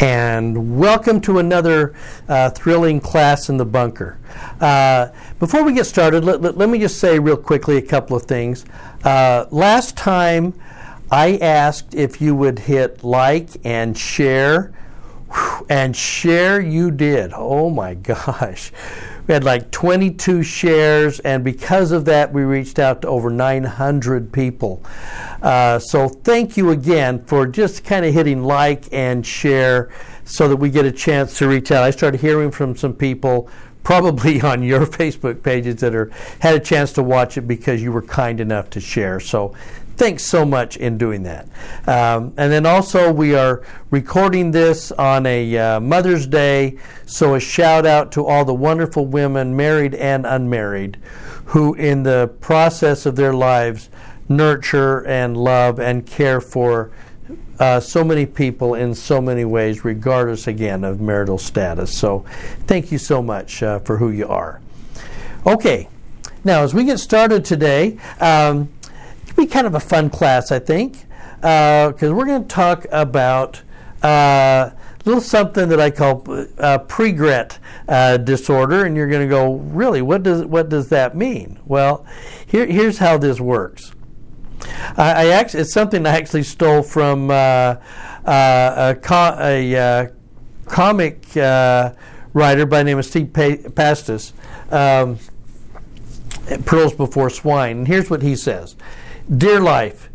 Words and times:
and 0.00 0.78
welcome 0.78 1.20
to 1.22 1.38
another 1.38 1.94
uh, 2.28 2.50
thrilling 2.50 3.00
class 3.00 3.48
in 3.48 3.56
the 3.56 3.64
bunker. 3.64 4.18
Uh, 4.60 5.08
before 5.38 5.64
we 5.64 5.72
get 5.72 5.84
started, 5.86 6.24
let, 6.24 6.42
let, 6.42 6.58
let, 6.58 6.68
me 6.68 6.78
just 6.78 6.98
say 6.98 7.18
real 7.18 7.36
quickly 7.36 7.78
a 7.78 7.82
couple 7.82 8.16
of 8.16 8.24
things. 8.24 8.66
Uh, 9.04 9.46
last 9.50 9.96
time 9.96 10.52
I 11.10 11.38
asked 11.38 11.94
if 11.94 12.20
you 12.20 12.34
would 12.34 12.58
hit 12.58 13.04
like 13.04 13.48
and 13.64 13.96
share, 13.96 14.74
and 15.68 15.96
share 15.96 16.60
you 16.60 16.90
did. 16.90 17.32
Oh 17.34 17.70
my 17.70 17.94
gosh. 17.94 18.72
We 19.26 19.34
had 19.34 19.44
like 19.44 19.70
22 19.70 20.42
shares, 20.42 21.20
and 21.20 21.42
because 21.42 21.90
of 21.90 22.04
that, 22.04 22.32
we 22.32 22.42
reached 22.42 22.78
out 22.78 23.02
to 23.02 23.08
over 23.08 23.30
900 23.30 24.32
people. 24.32 24.82
Uh, 25.42 25.78
so, 25.78 26.08
thank 26.08 26.56
you 26.56 26.70
again 26.70 27.24
for 27.24 27.46
just 27.46 27.84
kind 27.84 28.04
of 28.04 28.14
hitting 28.14 28.44
like 28.44 28.92
and 28.92 29.26
share 29.26 29.90
so 30.24 30.48
that 30.48 30.56
we 30.56 30.70
get 30.70 30.84
a 30.84 30.92
chance 30.92 31.38
to 31.38 31.48
reach 31.48 31.70
out. 31.70 31.82
I 31.82 31.90
started 31.90 32.20
hearing 32.20 32.50
from 32.50 32.76
some 32.76 32.94
people 32.94 33.48
probably 33.82 34.40
on 34.42 34.62
your 34.62 34.84
Facebook 34.86 35.42
pages 35.42 35.76
that 35.76 35.94
are 35.94 36.10
had 36.40 36.54
a 36.54 36.60
chance 36.60 36.92
to 36.94 37.02
watch 37.02 37.38
it 37.38 37.42
because 37.42 37.82
you 37.82 37.92
were 37.92 38.02
kind 38.02 38.40
enough 38.40 38.68
to 38.70 38.80
share. 38.80 39.20
So 39.20 39.54
thanks 39.96 40.22
so 40.22 40.44
much 40.44 40.76
in 40.76 40.98
doing 40.98 41.22
that. 41.24 41.46
Um, 41.86 42.34
and 42.36 42.52
then 42.52 42.66
also, 42.66 43.12
we 43.12 43.34
are 43.34 43.62
recording 43.90 44.50
this 44.50 44.92
on 44.92 45.26
a 45.26 45.56
uh, 45.56 45.80
Mother's 45.80 46.26
Day, 46.26 46.78
so 47.06 47.34
a 47.34 47.40
shout 47.40 47.86
out 47.86 48.12
to 48.12 48.24
all 48.26 48.44
the 48.44 48.54
wonderful 48.54 49.06
women, 49.06 49.56
married 49.56 49.94
and 49.94 50.26
unmarried, 50.26 50.98
who 51.46 51.74
in 51.74 52.02
the 52.02 52.34
process 52.40 53.06
of 53.06 53.16
their 53.16 53.32
lives 53.32 53.90
nurture 54.28 55.06
and 55.06 55.36
love 55.36 55.78
and 55.78 56.06
care 56.06 56.40
for. 56.40 56.90
Uh, 57.58 57.80
so 57.80 58.04
many 58.04 58.26
people 58.26 58.74
in 58.74 58.94
so 58.94 59.18
many 59.18 59.42
ways, 59.42 59.82
regardless 59.82 60.46
again 60.46 60.84
of 60.84 61.00
marital 61.00 61.38
status. 61.38 61.96
So, 61.96 62.26
thank 62.66 62.92
you 62.92 62.98
so 62.98 63.22
much 63.22 63.62
uh, 63.62 63.78
for 63.78 63.96
who 63.96 64.10
you 64.10 64.28
are. 64.28 64.60
Okay, 65.46 65.88
now 66.44 66.62
as 66.62 66.74
we 66.74 66.84
get 66.84 66.98
started 66.98 67.44
today, 67.44 67.98
um, 68.20 68.68
be 69.36 69.46
kind 69.46 69.66
of 69.66 69.74
a 69.74 69.80
fun 69.80 70.10
class, 70.10 70.50
I 70.50 70.58
think, 70.58 71.06
because 71.36 72.10
uh, 72.10 72.14
we're 72.14 72.26
going 72.26 72.42
to 72.42 72.48
talk 72.48 72.86
about 72.90 73.62
uh, 74.02 74.70
a 74.70 74.74
little 75.04 75.20
something 75.20 75.68
that 75.68 75.80
I 75.80 75.90
call 75.90 76.22
uh, 76.58 76.78
pregret 76.86 77.58
uh, 77.88 78.16
disorder, 78.16 78.84
and 78.84 78.96
you're 78.96 79.08
going 79.08 79.28
to 79.28 79.30
go, 79.30 79.54
really, 79.54 80.02
what 80.02 80.22
does 80.22 80.44
what 80.44 80.68
does 80.68 80.88
that 80.88 81.16
mean? 81.16 81.58
Well, 81.66 82.06
here, 82.46 82.66
here's 82.66 82.98
how 82.98 83.18
this 83.18 83.40
works. 83.40 83.92
I, 84.96 85.12
I 85.12 85.26
actually, 85.28 85.60
it's 85.60 85.72
something 85.72 86.06
I 86.06 86.16
actually 86.16 86.42
stole 86.42 86.82
from 86.82 87.30
uh, 87.30 87.34
uh, 87.34 88.94
a, 88.96 89.00
co- 89.00 89.36
a 89.38 90.10
comic 90.66 91.24
writer 91.36 92.66
by 92.66 92.78
the 92.78 92.84
name 92.84 92.98
of 92.98 93.04
Steve 93.04 93.32
pa- 93.32 93.68
Pastis. 93.70 94.32
Um, 94.72 95.18
Pearls 96.64 96.94
Before 96.94 97.30
Swine. 97.30 97.78
And 97.78 97.88
here's 97.88 98.10
what 98.10 98.22
he 98.22 98.36
says 98.36 98.76
Dear 99.34 99.60
life, 99.60 100.08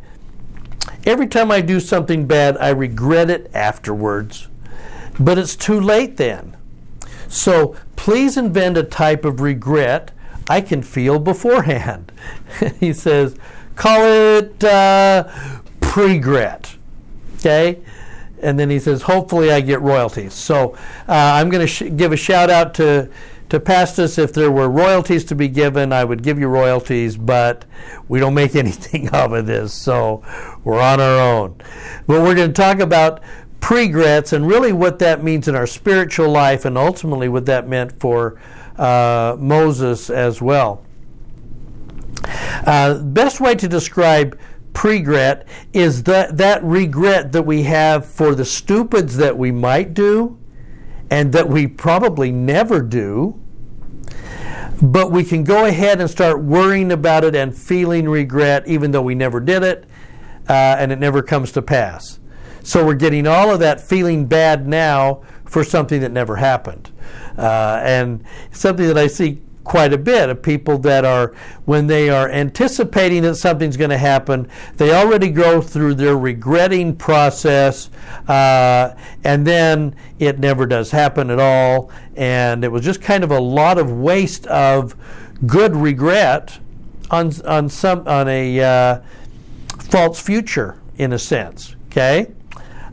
every 1.06 1.28
time 1.28 1.52
I 1.52 1.60
do 1.60 1.82
something 1.82 2.28
bad, 2.28 2.56
I 2.58 2.70
regret 2.70 3.30
it 3.30 3.52
afterwards. 3.54 4.48
But 5.20 5.38
it's 5.38 5.58
too 5.58 5.82
late 5.82 6.16
then. 6.16 6.56
So 7.28 7.76
please 7.98 8.38
invent 8.38 8.78
a 8.78 8.84
type 8.84 9.26
of 9.26 9.42
regret 9.42 10.12
I 10.50 10.62
can 10.62 10.82
feel 10.82 11.20
beforehand. 11.20 12.12
he 12.80 12.94
says, 12.94 13.36
call 13.76 14.06
it 14.06 14.64
uh, 14.64 15.28
pregret. 15.82 16.76
Okay? 17.36 17.80
And 18.42 18.58
then 18.58 18.70
he 18.70 18.80
says, 18.80 19.04
hopefully 19.04 19.52
I 19.52 19.62
get 19.62 19.82
royalties. 19.82 20.34
So 20.34 20.74
uh, 21.08 21.14
I'm 21.36 21.50
going 21.50 21.62
to 21.62 21.68
sh- 21.68 21.96
give 21.96 22.12
a 22.12 22.18
shout 22.18 22.50
out 22.50 22.74
to 22.76 23.10
to 23.52 23.60
Pastis, 23.60 24.18
if 24.18 24.32
there 24.32 24.50
were 24.50 24.70
royalties 24.70 25.26
to 25.26 25.36
be 25.36 25.50
given, 25.50 25.92
I 25.92 26.06
would 26.06 26.24
give 26.24 26.40
you 26.40 26.48
royalties, 26.48 27.18
but 27.18 27.66
we 28.08 28.18
don't 28.18 28.34
make 28.34 28.56
anything 28.56 29.10
of 29.10 29.46
this, 29.46 29.74
so 29.74 30.24
we're 30.64 30.80
on 30.80 31.02
our 31.02 31.20
own. 31.20 31.58
But 32.08 32.22
we're 32.22 32.34
going 32.34 32.54
to 32.54 32.62
talk 32.62 32.80
about 32.80 33.22
pregrets 33.60 34.32
and 34.32 34.48
really 34.48 34.72
what 34.72 35.00
that 35.00 35.22
means 35.22 35.50
in 35.50 35.56
our 35.56 35.68
spiritual 35.68 36.30
life 36.30 36.64
and 36.64 36.78
ultimately 36.78 37.28
what 37.28 37.46
that 37.48 37.68
meant 37.68 38.00
for 38.00 38.40
uh, 38.78 39.36
Moses 39.38 40.10
as 40.10 40.42
well. 40.42 40.86
Uh, 42.66 43.00
best 43.00 43.42
way 43.42 43.54
to 43.56 43.68
describe 43.68 44.40
pregret 44.72 45.46
is 45.74 46.04
that, 46.04 46.38
that 46.38 46.64
regret 46.64 47.34
that 47.34 47.44
we 47.44 47.64
have 47.64 48.06
for 48.06 48.34
the 48.34 48.46
stupids 48.46 49.18
that 49.18 49.38
we 49.38 49.52
might 49.52 49.94
do 49.94 50.40
and 51.12 51.34
that 51.34 51.50
we 51.50 51.68
probably 51.68 52.32
never 52.32 52.82
do. 52.82 53.41
But 54.82 55.12
we 55.12 55.24
can 55.24 55.44
go 55.44 55.66
ahead 55.66 56.02
and 56.02 56.10
start 56.10 56.42
worrying 56.42 56.92
about 56.92 57.24
it 57.24 57.36
and 57.36 57.56
feeling 57.56 58.10
regret, 58.10 58.68
even 58.68 58.92
though 58.92 59.02
we 59.02 59.14
never 59.14 59.40
did 59.40 59.64
it 59.64 59.86
uh, 60.50 60.76
and 60.80 60.92
it 60.92 61.00
never 61.00 61.22
comes 61.22 61.52
to 61.54 61.62
pass. 61.62 62.20
So 62.64 62.86
we're 62.86 62.96
getting 62.96 63.28
all 63.28 63.52
of 63.52 63.60
that 63.60 63.82
feeling 63.82 64.26
bad 64.26 64.68
now 64.68 65.22
for 65.46 65.64
something 65.64 66.02
that 66.02 66.12
never 66.12 66.36
happened. 66.36 66.92
Uh, 67.38 67.80
and 67.84 68.24
something 68.52 68.88
that 68.88 68.98
I 68.98 69.08
see 69.08 69.42
quite 69.64 69.94
a 69.94 69.98
bit 69.98 70.30
of 70.30 70.42
people 70.42 70.78
that 70.80 71.06
are, 71.06 71.34
when 71.66 71.88
they 71.88 72.10
are 72.10 72.30
anticipating 72.30 73.22
that 73.24 73.36
something's 73.36 73.78
going 73.78 73.90
to 73.90 73.98
happen, 73.98 74.48
they 74.78 74.94
already 74.94 75.30
go 75.30 75.62
through 75.62 75.96
their 75.96 76.18
regretting 76.18 76.96
process, 76.96 77.90
uh, 78.28 78.96
and 79.24 79.46
then 79.46 79.96
it 80.20 80.40
never 80.40 80.66
does 80.66 80.92
happen 80.92 81.30
at 81.30 81.40
all. 81.40 81.92
And 82.16 82.64
it 82.64 82.72
was 82.72 82.84
just 82.84 83.02
kind 83.02 83.24
of 83.24 83.32
a 83.32 83.40
lot 83.40 83.78
of 83.78 83.92
waste 83.92 84.48
of 84.48 84.96
good 85.46 85.76
regret 85.76 86.60
on 87.10 87.32
on 87.46 87.70
some 87.70 88.08
on 88.08 88.28
a 88.28 88.60
uh, 88.60 89.02
false 89.80 90.20
future 90.20 90.80
in 90.98 91.14
a 91.14 91.20
sense. 91.20 91.76
Okay. 91.88 92.32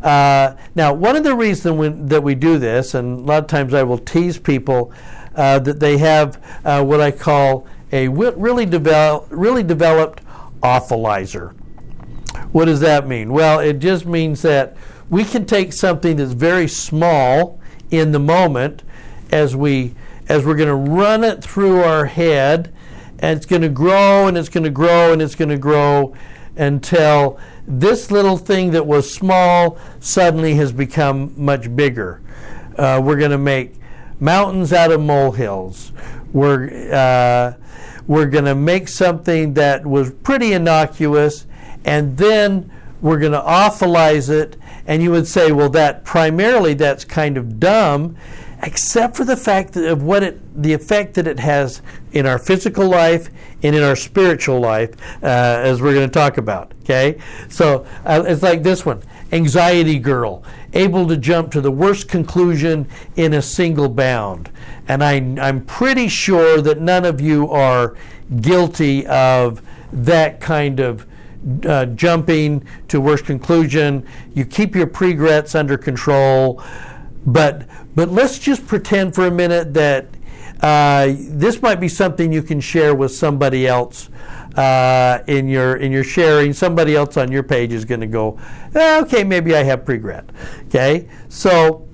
Uh, 0.02 0.54
now, 0.76 0.92
one 0.92 1.16
of 1.16 1.24
the 1.24 1.34
reasons 1.34 2.08
that 2.08 2.22
we 2.22 2.34
do 2.34 2.58
this, 2.58 2.94
and 2.94 3.18
a 3.18 3.22
lot 3.22 3.42
of 3.42 3.48
times 3.48 3.74
I 3.74 3.82
will 3.82 3.98
tease 3.98 4.38
people 4.38 4.92
uh, 5.38 5.58
that 5.60 5.78
they 5.78 5.96
have 5.96 6.44
uh, 6.64 6.84
what 6.84 7.00
I 7.00 7.12
call 7.12 7.66
a 7.92 8.08
really, 8.08 8.66
develop, 8.66 9.28
really 9.30 9.62
developed 9.62 10.22
awfulizer. 10.62 11.54
What 12.52 12.66
does 12.66 12.80
that 12.80 13.06
mean? 13.06 13.32
Well, 13.32 13.60
it 13.60 13.78
just 13.78 14.04
means 14.04 14.42
that 14.42 14.76
we 15.08 15.24
can 15.24 15.46
take 15.46 15.72
something 15.72 16.16
that's 16.16 16.32
very 16.32 16.68
small 16.68 17.60
in 17.90 18.12
the 18.12 18.18
moment 18.18 18.82
as 19.30 19.56
we 19.56 19.94
as 20.28 20.44
we're 20.44 20.56
going 20.56 20.68
to 20.68 20.74
run 20.74 21.24
it 21.24 21.42
through 21.42 21.82
our 21.82 22.04
head 22.04 22.70
and 23.20 23.34
it's 23.34 23.46
going 23.46 23.62
to 23.62 23.68
grow 23.70 24.26
and 24.26 24.36
it's 24.36 24.50
going 24.50 24.64
to 24.64 24.70
grow 24.70 25.12
and 25.12 25.22
it's 25.22 25.34
going 25.34 25.48
to 25.48 25.56
grow 25.56 26.14
until 26.56 27.40
this 27.66 28.10
little 28.10 28.36
thing 28.36 28.72
that 28.72 28.84
was 28.84 29.10
small 29.10 29.78
suddenly 30.00 30.54
has 30.54 30.70
become 30.70 31.32
much 31.36 31.74
bigger. 31.74 32.20
Uh, 32.76 33.00
we're 33.02 33.16
going 33.16 33.30
to 33.30 33.38
make 33.38 33.74
mountains 34.20 34.72
out 34.72 34.90
of 34.90 35.00
molehills. 35.00 35.92
We're 36.32 36.92
uh, 36.92 37.54
we're 38.06 38.26
going 38.26 38.46
to 38.46 38.54
make 38.54 38.88
something 38.88 39.54
that 39.54 39.86
was 39.86 40.10
pretty 40.10 40.54
innocuous, 40.54 41.46
and 41.84 42.16
then 42.16 42.72
we're 43.00 43.18
going 43.18 43.32
to 43.32 43.40
awfulize 43.40 44.30
it. 44.30 44.56
And 44.86 45.02
you 45.02 45.10
would 45.10 45.26
say, 45.26 45.52
well, 45.52 45.68
that 45.70 46.04
primarily 46.04 46.72
that's 46.72 47.04
kind 47.04 47.36
of 47.36 47.60
dumb, 47.60 48.16
except 48.62 49.16
for 49.16 49.24
the 49.24 49.36
fact 49.36 49.76
of 49.76 50.02
what 50.02 50.22
it, 50.22 50.62
the 50.62 50.72
effect 50.72 51.14
that 51.14 51.26
it 51.26 51.38
has 51.38 51.82
in 52.12 52.24
our 52.24 52.38
physical 52.38 52.88
life 52.88 53.28
and 53.62 53.76
in 53.76 53.82
our 53.82 53.94
spiritual 53.94 54.58
life, 54.60 54.94
uh, 55.22 55.26
as 55.26 55.82
we're 55.82 55.92
going 55.92 56.08
to 56.08 56.12
talk 56.12 56.38
about. 56.38 56.72
Okay, 56.80 57.18
so 57.50 57.86
uh, 58.06 58.24
it's 58.26 58.42
like 58.42 58.62
this 58.62 58.86
one 58.86 59.02
anxiety 59.32 59.98
girl, 59.98 60.42
able 60.72 61.06
to 61.08 61.16
jump 61.16 61.50
to 61.52 61.60
the 61.60 61.70
worst 61.70 62.08
conclusion 62.08 62.88
in 63.16 63.34
a 63.34 63.42
single 63.42 63.88
bound. 63.88 64.50
And 64.86 65.02
I, 65.02 65.14
I'm 65.40 65.64
pretty 65.64 66.08
sure 66.08 66.60
that 66.62 66.80
none 66.80 67.04
of 67.04 67.20
you 67.20 67.50
are 67.50 67.96
guilty 68.40 69.06
of 69.06 69.62
that 69.92 70.40
kind 70.40 70.80
of 70.80 71.06
uh, 71.64 71.86
jumping 71.86 72.66
to 72.88 73.00
worst 73.00 73.24
conclusion. 73.24 74.06
You 74.34 74.44
keep 74.44 74.74
your 74.74 74.86
pregrets 74.86 75.54
under 75.54 75.78
control. 75.78 76.62
But, 77.26 77.66
but 77.94 78.10
let's 78.10 78.38
just 78.38 78.66
pretend 78.66 79.14
for 79.14 79.26
a 79.26 79.30
minute 79.30 79.74
that 79.74 80.06
uh, 80.60 81.14
this 81.16 81.62
might 81.62 81.76
be 81.80 81.88
something 81.88 82.32
you 82.32 82.42
can 82.42 82.60
share 82.60 82.94
with 82.94 83.12
somebody 83.14 83.66
else 83.66 84.08
uh, 84.56 85.22
in 85.26 85.48
your 85.48 85.76
in 85.76 85.92
your 85.92 86.04
sharing. 86.04 86.52
Somebody 86.52 86.96
else 86.96 87.16
on 87.16 87.30
your 87.30 87.42
page 87.42 87.72
is 87.72 87.84
going 87.84 88.00
to 88.00 88.06
go, 88.06 88.38
eh, 88.74 89.00
okay, 89.02 89.24
maybe 89.24 89.54
I 89.54 89.62
have 89.62 89.84
pregret. 89.84 90.28
Okay, 90.66 91.08
so 91.28 91.88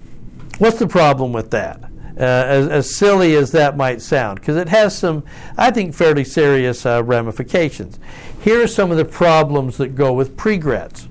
what's 0.58 0.78
the 0.78 0.88
problem 0.88 1.32
with 1.32 1.50
that? 1.50 1.82
Uh, 2.16 2.22
as, 2.22 2.68
as, 2.68 2.94
silly 2.94 3.34
as 3.34 3.50
that 3.50 3.76
might 3.76 4.00
sound, 4.00 4.38
because 4.38 4.56
it 4.56 4.68
has 4.68 4.96
some, 4.96 5.24
I 5.58 5.72
think, 5.72 5.96
fairly 5.96 6.22
serious 6.22 6.86
uh, 6.86 7.02
ramifications. 7.02 7.98
Here 8.40 8.62
are 8.62 8.68
some 8.68 8.92
of 8.92 8.96
the 8.96 9.04
problems 9.04 9.78
that 9.78 9.96
go 9.96 10.12
with 10.12 10.36
pregrets. 10.36 11.08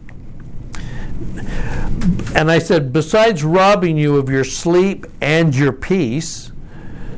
and 2.36 2.50
I 2.50 2.58
said, 2.58 2.94
besides 2.94 3.44
robbing 3.44 3.98
you 3.98 4.16
of 4.16 4.30
your 4.30 4.46
sleep 4.46 5.06
and 5.20 5.54
your 5.54 5.74
peace, 5.74 6.54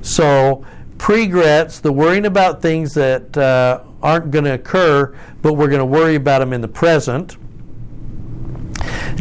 so 0.01 0.65
pregrets, 0.97 1.79
the 1.79 1.91
worrying 1.91 2.25
about 2.25 2.63
things 2.63 2.95
that 2.95 3.37
uh, 3.37 3.83
aren't 4.05 4.29
going 4.29 4.45
to 4.45 4.53
occur, 4.53 5.17
but 5.41 5.53
we're 5.53 5.67
going 5.67 5.79
to 5.79 5.85
worry 5.85 6.15
about 6.15 6.39
them 6.39 6.53
in 6.53 6.61
the 6.61 6.67
present, 6.67 7.37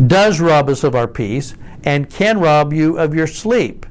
does 0.07 0.41
rob 0.41 0.69
us 0.69 0.85
of 0.85 0.95
our 0.95 1.09
peace 1.09 1.55
and 1.85 2.11
can 2.11 2.39
rob 2.39 2.73
you 2.73 2.99
of 2.99 3.15
your 3.15 3.27
sleep. 3.27 3.87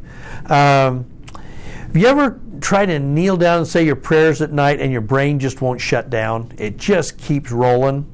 Um, 0.51 1.05
have 1.33 1.97
you 1.97 2.07
ever 2.07 2.39
tried 2.61 2.87
to 2.87 2.99
kneel 2.99 3.37
down 3.37 3.59
and 3.59 3.67
say 3.67 3.83
your 3.83 3.95
prayers 3.95 4.41
at 4.41 4.51
night 4.51 4.79
and 4.79 4.91
your 4.91 5.01
brain 5.01 5.39
just 5.39 5.61
won't 5.61 5.81
shut 5.81 6.09
down? 6.09 6.51
It 6.57 6.77
just 6.77 7.17
keeps 7.17 7.51
rolling. 7.51 8.07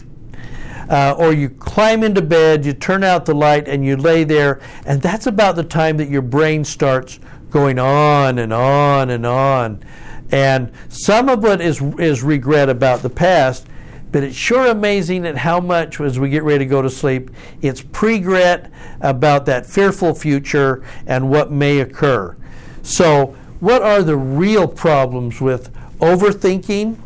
Uh, 0.89 1.15
or 1.17 1.33
you 1.33 1.49
climb 1.49 2.03
into 2.03 2.21
bed, 2.21 2.65
you 2.65 2.73
turn 2.73 3.03
out 3.03 3.25
the 3.25 3.35
light, 3.35 3.67
and 3.67 3.85
you 3.85 3.95
lay 3.95 4.23
there, 4.23 4.59
and 4.85 4.99
that's 5.01 5.27
about 5.27 5.55
the 5.55 5.63
time 5.63 5.97
that 5.97 6.09
your 6.09 6.23
brain 6.23 6.63
starts 6.63 7.19
going 7.51 7.77
on 7.77 8.39
and 8.39 8.51
on 8.51 9.11
and 9.11 9.25
on. 9.25 9.83
And 10.31 10.71
some 10.89 11.29
of 11.29 11.43
it 11.45 11.61
is, 11.61 11.81
is 11.97 12.23
regret 12.23 12.69
about 12.69 13.01
the 13.01 13.09
past, 13.09 13.65
but 14.11 14.23
it's 14.23 14.35
sure 14.35 14.67
amazing 14.67 15.25
at 15.25 15.37
how 15.37 15.59
much, 15.59 15.99
as 15.99 16.19
we 16.19 16.29
get 16.29 16.43
ready 16.43 16.59
to 16.59 16.69
go 16.69 16.81
to 16.81 16.89
sleep, 16.89 17.29
it's 17.61 17.81
pregret 17.81 18.71
about 19.01 19.45
that 19.45 19.65
fearful 19.65 20.13
future 20.13 20.83
and 21.05 21.29
what 21.29 21.51
may 21.51 21.79
occur. 21.79 22.35
So, 22.81 23.35
what 23.59 23.81
are 23.81 24.01
the 24.01 24.17
real 24.17 24.67
problems 24.67 25.41
with 25.41 25.73
overthinking 25.99 26.97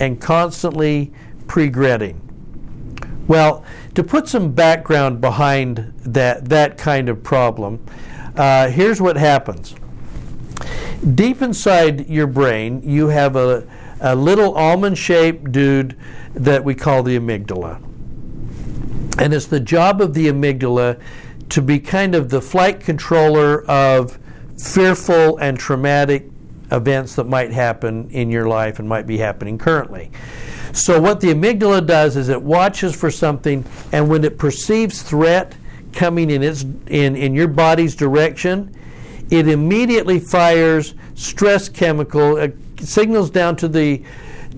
and 0.00 0.20
constantly 0.20 1.12
pregretting? 1.46 2.16
Well, 3.26 3.64
to 3.94 4.02
put 4.02 4.28
some 4.28 4.52
background 4.52 5.20
behind 5.20 5.92
that, 5.98 6.46
that 6.46 6.78
kind 6.78 7.08
of 7.08 7.22
problem, 7.22 7.84
uh, 8.36 8.70
here's 8.70 9.00
what 9.00 9.16
happens. 9.16 9.74
Deep 11.14 11.42
inside 11.42 12.08
your 12.08 12.26
brain, 12.26 12.82
you 12.82 13.08
have 13.08 13.36
a, 13.36 13.66
a 14.00 14.14
little 14.14 14.54
almond 14.54 14.98
shaped 14.98 15.52
dude 15.52 15.96
that 16.34 16.62
we 16.64 16.74
call 16.74 17.02
the 17.02 17.18
amygdala. 17.18 17.80
And 19.20 19.32
it's 19.32 19.46
the 19.46 19.60
job 19.60 20.00
of 20.00 20.14
the 20.14 20.26
amygdala 20.26 21.00
to 21.50 21.62
be 21.62 21.78
kind 21.78 22.14
of 22.14 22.30
the 22.30 22.40
flight 22.40 22.80
controller 22.80 23.64
of 23.66 24.18
fearful 24.58 25.38
and 25.38 25.58
traumatic 25.58 26.26
events 26.70 27.14
that 27.14 27.24
might 27.24 27.52
happen 27.52 28.10
in 28.10 28.30
your 28.30 28.48
life 28.48 28.78
and 28.78 28.88
might 28.88 29.06
be 29.06 29.18
happening 29.18 29.56
currently. 29.56 30.10
So, 30.72 31.00
what 31.00 31.20
the 31.20 31.28
amygdala 31.28 31.86
does 31.86 32.16
is 32.16 32.28
it 32.28 32.42
watches 32.42 32.94
for 32.94 33.10
something, 33.10 33.64
and 33.92 34.08
when 34.08 34.24
it 34.24 34.36
perceives 34.36 35.02
threat 35.02 35.56
coming 35.92 36.30
in, 36.30 36.42
its, 36.42 36.62
in, 36.88 37.16
in 37.16 37.34
your 37.34 37.48
body's 37.48 37.96
direction, 37.96 38.74
it 39.30 39.48
immediately 39.48 40.18
fires 40.18 40.94
stress 41.14 41.68
chemical 41.68 42.36
uh, 42.36 42.48
signals 42.80 43.30
down 43.30 43.56
to 43.56 43.68
the 43.68 44.02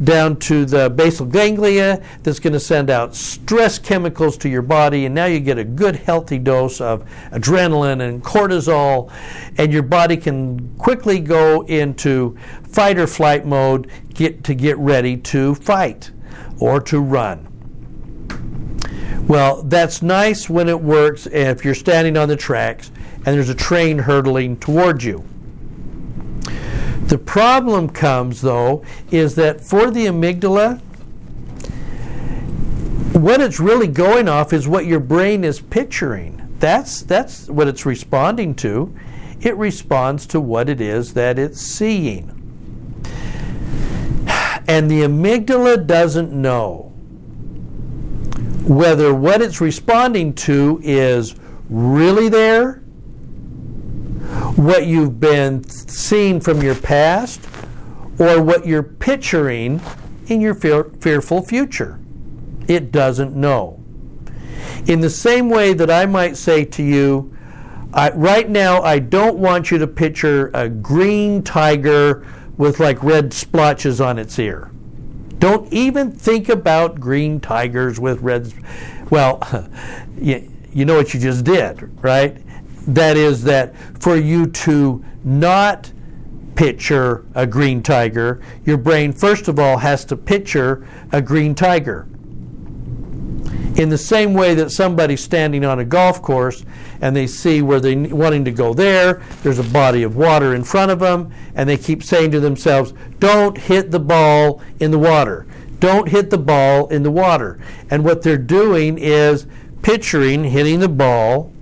down 0.05 0.37
to 0.37 0.65
the 0.65 0.89
basal 0.91 1.27
ganglia 1.27 2.03
that's 2.23 2.39
going 2.39 2.53
to 2.53 2.61
send 2.61 2.89
out 2.89 3.15
stress 3.15 3.79
chemicals 3.79 4.37
to 4.39 4.49
your 4.49 4.63
body 4.63 5.05
and 5.05 5.15
now 5.15 5.27
you 5.27 5.39
get 5.39 5.59
a 5.59 5.65
good 5.65 5.95
healthy 5.95 6.39
dose 6.39 6.81
of 6.81 7.07
adrenaline 7.33 8.01
and 8.01 8.25
cortisol 8.25 9.13
and 9.59 9.73
your 9.73 9.83
body 9.83 10.17
can 10.17 10.75
quickly 10.79 11.21
go 11.21 11.63
into 11.63 12.37
fight 12.63 12.99
or 12.99 13.07
flight 13.07 13.45
mode 13.45 13.91
get 14.15 14.43
to 14.43 14.55
get 14.55 14.79
ready 14.79 15.17
to 15.17 15.55
fight 15.57 16.11
or 16.59 16.81
to 16.81 17.01
run. 17.01 17.47
Well 19.29 19.63
that's 19.63 20.01
nice 20.01 20.49
when 20.49 20.69
it 20.69 20.81
works 20.81 21.27
if 21.27 21.63
you're 21.63 21.75
standing 21.75 22.17
on 22.17 22.29
the 22.29 22.37
tracks 22.37 22.91
and 23.27 23.37
there's 23.37 23.49
a 23.49 23.55
train 23.55 23.99
hurtling 23.99 24.57
towards 24.57 25.05
you 25.05 25.25
the 27.11 27.19
problem 27.19 27.89
comes, 27.89 28.41
though, 28.41 28.85
is 29.11 29.35
that 29.35 29.61
for 29.61 29.91
the 29.91 30.07
amygdala, 30.07 30.81
what 33.15 33.41
it's 33.41 33.59
really 33.59 33.89
going 33.89 34.29
off 34.29 34.53
is 34.53 34.69
what 34.69 34.87
your 34.87 35.01
brain 35.01 35.43
is 35.43 35.61
picturing. 35.61 36.37
That's, 36.61 37.03
that's 37.03 37.49
what 37.49 37.67
it's 37.67 37.85
responding 37.85 38.55
to. 38.57 38.95
It 39.41 39.57
responds 39.57 40.25
to 40.29 40.41
what 40.41 40.69
it 40.69 40.81
is 40.81 41.15
that 41.15 41.37
it's 41.37 41.61
seeing. 41.61 42.29
And 44.69 44.89
the 44.89 45.03
amygdala 45.03 45.85
doesn't 45.89 46.31
know 46.31 46.93
whether 48.69 49.13
what 49.13 49.43
it's 49.43 49.61
responding 49.61 50.33
to 50.35 50.81
is 50.85 51.35
really 51.69 52.29
there 52.29 52.85
what 54.57 54.87
you've 54.87 55.21
been 55.21 55.65
seeing 55.65 56.41
from 56.41 56.63
your 56.63 56.75
past 56.75 57.47
or 58.19 58.43
what 58.43 58.67
you're 58.67 58.83
picturing 58.83 59.81
in 60.27 60.41
your 60.41 60.55
fear, 60.55 60.85
fearful 61.01 61.43
future. 61.43 61.99
It 62.69 62.93
doesn't 62.93 63.35
know. 63.35 63.83
In 64.87 65.01
the 65.01 65.11
same 65.11 65.49
way 65.49 65.73
that 65.73 65.91
I 65.91 66.07
might 66.07 66.37
say 66.37 66.65
to 66.65 66.83
you, 66.83 67.37
right 68.15 68.49
now, 68.49 68.83
I 68.83 68.99
don't 68.99 69.39
want 69.39 69.71
you 69.71 69.79
to 69.79 69.87
picture 69.87 70.51
a 70.55 70.69
green 70.69 71.43
tiger 71.43 72.27
with 72.57 72.81
like 72.81 73.03
red 73.03 73.33
splotches 73.33 74.01
on 74.01 74.19
its 74.19 74.39
ear. 74.39 74.71
Don't 75.39 75.73
even 75.73 76.13
think 76.13 76.51
about 76.51 77.01
green 77.01 77.41
tigers 77.41 77.99
with 77.99 78.21
red. 78.21 78.53
Well, 79.09 79.43
you, 80.19 80.51
you 80.73 80.85
know 80.85 80.97
what 80.97 81.15
you 81.15 81.21
just 81.21 81.45
did, 81.45 81.91
right? 82.03 82.37
That 82.87 83.17
is 83.17 83.43
that 83.45 83.75
for 84.01 84.17
you 84.17 84.47
to 84.47 85.05
not 85.25 85.93
picture 86.55 87.25
a 87.35 87.47
green 87.47 87.83
tiger, 87.83 88.41
your 88.65 88.77
brain 88.77 89.13
first 89.13 89.49
of 89.49 89.59
all 89.59 89.79
has 89.79 90.05
to 90.05 90.17
picture 90.17 90.87
a 91.13 91.23
green 91.23 91.55
tiger. 91.55 92.07
In 93.77 93.89
the 93.89 93.99
same 93.99 94.35
way 94.35 94.55
that 94.55 94.71
somebody's 94.71 95.23
standing 95.23 95.65
on 95.65 95.79
a 95.79 95.85
golf 95.85 96.21
course 96.21 96.65
and 97.01 97.17
they 97.17 97.27
see 97.27 97.63
where 97.63 97.81
they're 97.81 98.15
wanting 98.15 98.45
to 98.45 98.51
go 98.51 98.75
there, 98.75 99.23
there's 99.43 99.59
a 99.59 99.65
body 99.65 100.03
of 100.03 100.17
water 100.17 100.55
in 100.55 100.65
front 100.65 100.91
of 100.91 100.99
them, 100.99 101.33
and 101.55 101.69
they 101.69 101.79
keep 101.79 102.03
saying 102.03 102.33
to 102.33 102.41
themselves, 102.41 102.93
Don't 103.21 103.57
hit 103.57 103.91
the 103.91 104.01
ball 104.01 104.61
in 104.81 104.91
the 104.91 104.99
water. 104.99 105.47
Don't 105.79 106.09
hit 106.09 106.29
the 106.29 106.39
ball 106.39 106.89
in 106.89 107.03
the 107.03 107.11
water. 107.11 107.59
And 107.91 108.05
what 108.05 108.23
they're 108.23 108.37
doing 108.37 108.99
is 108.99 109.47
picturing 109.83 110.45
hitting 110.45 110.81
the 110.81 110.89
ball 110.89 111.53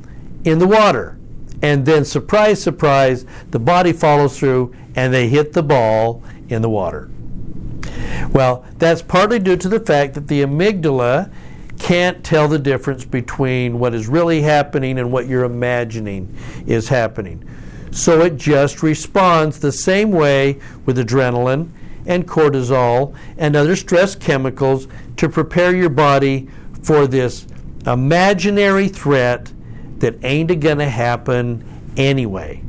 in 0.49 0.59
the 0.59 0.67
water. 0.67 1.19
And 1.63 1.85
then, 1.85 2.05
surprise, 2.05 2.63
surprise, 2.63 3.27
the 3.51 3.59
body 3.59 3.93
follows 3.93 4.39
through 4.39 4.75
and 4.95 5.13
they 5.13 5.29
hit 5.29 5.53
the 5.53 5.63
ball 5.63 6.23
in 6.49 6.63
the 6.63 6.71
water. 6.71 7.11
Well, 8.33 8.65
that's 8.79 9.03
partly 9.03 9.39
due 9.39 9.57
to 9.57 9.69
the 9.69 9.81
fact 9.81 10.15
that 10.15 10.29
the 10.29 10.43
amygdala 10.43 11.33
can't 11.79 12.23
tell 12.25 12.49
the 12.49 12.59
difference 12.59 13.05
between 13.05 13.79
what 13.79 13.95
is 13.95 14.09
really 14.09 14.43
happening 14.43 14.99
and 14.99 15.13
what 15.13 15.27
you're 15.27 15.45
imagining 15.45 16.35
is 16.67 16.89
happening. 16.89 17.49
So 17.91 18.23
it 18.23 18.37
just 18.37 18.83
responds 18.83 19.59
the 19.59 19.73
same 19.73 20.11
way 20.11 20.61
with 20.85 20.99
adrenaline 20.99 21.71
and 22.07 22.27
cortisol 22.27 23.15
and 23.37 23.55
other 23.55 23.77
stress 23.77 24.15
chemicals 24.15 24.89
to 25.17 25.29
prepare 25.29 25.75
your 25.75 25.91
body 25.91 26.49
for 26.83 27.07
this 27.07 27.47
imaginary 27.87 28.89
threat 28.89 29.53
that 30.01 30.23
ain't 30.25 30.61
going 30.61 30.79
to 30.79 30.89
happen 30.89 31.65
anyway. 31.97 32.63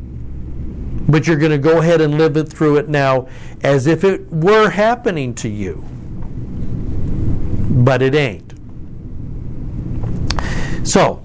But 1.07 1.27
you're 1.27 1.37
going 1.37 1.51
to 1.51 1.57
go 1.57 1.79
ahead 1.79 2.01
and 2.01 2.17
live 2.17 2.37
it 2.37 2.49
through 2.49 2.77
it 2.77 2.89
now 2.89 3.27
as 3.61 3.87
if 3.87 4.03
it 4.03 4.31
were 4.31 4.69
happening 4.69 5.33
to 5.35 5.49
you. 5.49 5.83
But 7.83 8.01
it 8.01 8.15
ain't. 8.15 8.53
So, 10.87 11.23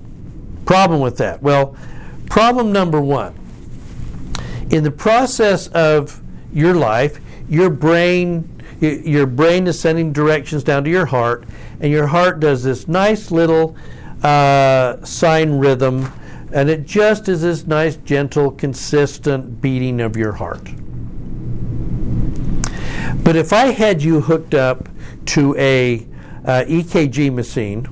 problem 0.67 1.01
with 1.01 1.17
that? 1.19 1.43
Well, 1.43 1.77
problem 2.29 2.73
number 2.73 3.01
one 3.01 3.35
in 4.71 4.83
the 4.83 4.91
process 4.91 5.69
of 5.69 6.21
your 6.53 6.75
life, 6.75 7.21
your 7.49 7.71
brain 7.71 8.51
your 8.81 9.27
brain 9.27 9.67
is 9.67 9.79
sending 9.81 10.13
directions 10.13 10.63
down 10.63 10.85
to 10.85 10.91
your 10.91 11.07
heart, 11.07 11.45
and 11.81 11.91
your 11.91 12.07
heart 12.09 12.41
does 12.41 12.65
this 12.65 12.87
nice 12.87 13.31
little 13.31 13.77
uh, 14.25 14.97
rhythm, 15.61 16.11
and 16.53 16.71
it 16.71 16.87
just 16.87 17.29
is 17.29 17.43
this 17.43 17.67
nice, 17.67 17.97
gentle, 17.97 18.51
consistent 18.51 19.61
beating 19.61 20.01
of 20.01 20.17
your 20.17 20.33
heart. 20.33 20.65
But 23.23 23.37
if 23.37 23.53
I 23.53 23.67
had 23.67 24.03
you 24.03 24.21
hooked 24.21 24.55
up 24.55 24.89
to 25.27 25.55
a 25.57 26.07
uh, 26.45 26.65
EKG 26.67 27.33
machine, 27.33 27.87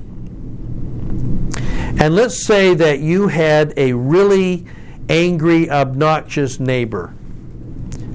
and 1.99 2.15
let's 2.15 2.43
say 2.43 2.73
that 2.73 2.99
you 2.99 3.27
had 3.27 3.73
a 3.77 3.93
really 3.93 4.65
angry, 5.09 5.69
obnoxious 5.69 6.59
neighbor 6.59 7.13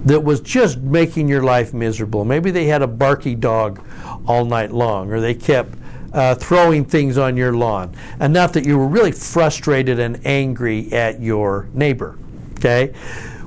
that 0.05 0.25
was 0.25 0.41
just 0.41 0.79
making 0.79 1.29
your 1.29 1.43
life 1.43 1.73
miserable. 1.75 2.25
Maybe 2.25 2.51
they 2.51 2.67
had 2.67 2.83
a 2.83 2.87
barky 2.87 3.35
dog 3.35 3.81
all 4.27 4.45
night 4.45 4.73
long, 4.73 5.13
or 5.13 5.21
they 5.21 5.35
kept 5.35 5.78
uh, 6.13 6.35
throwing 6.35 6.85
things 6.85 7.19
on 7.19 7.37
your 7.37 7.53
lawn, 7.53 7.95
enough 8.21 8.53
that 8.53 8.67
you 8.67 8.79
were 8.79 8.89
really 8.89 9.13
frustrated 9.13 9.99
and 9.99 10.21
angry 10.27 10.93
at 10.93 11.21
your 11.21 11.69
neighbor. 11.75 12.19
Okay? 12.55 12.93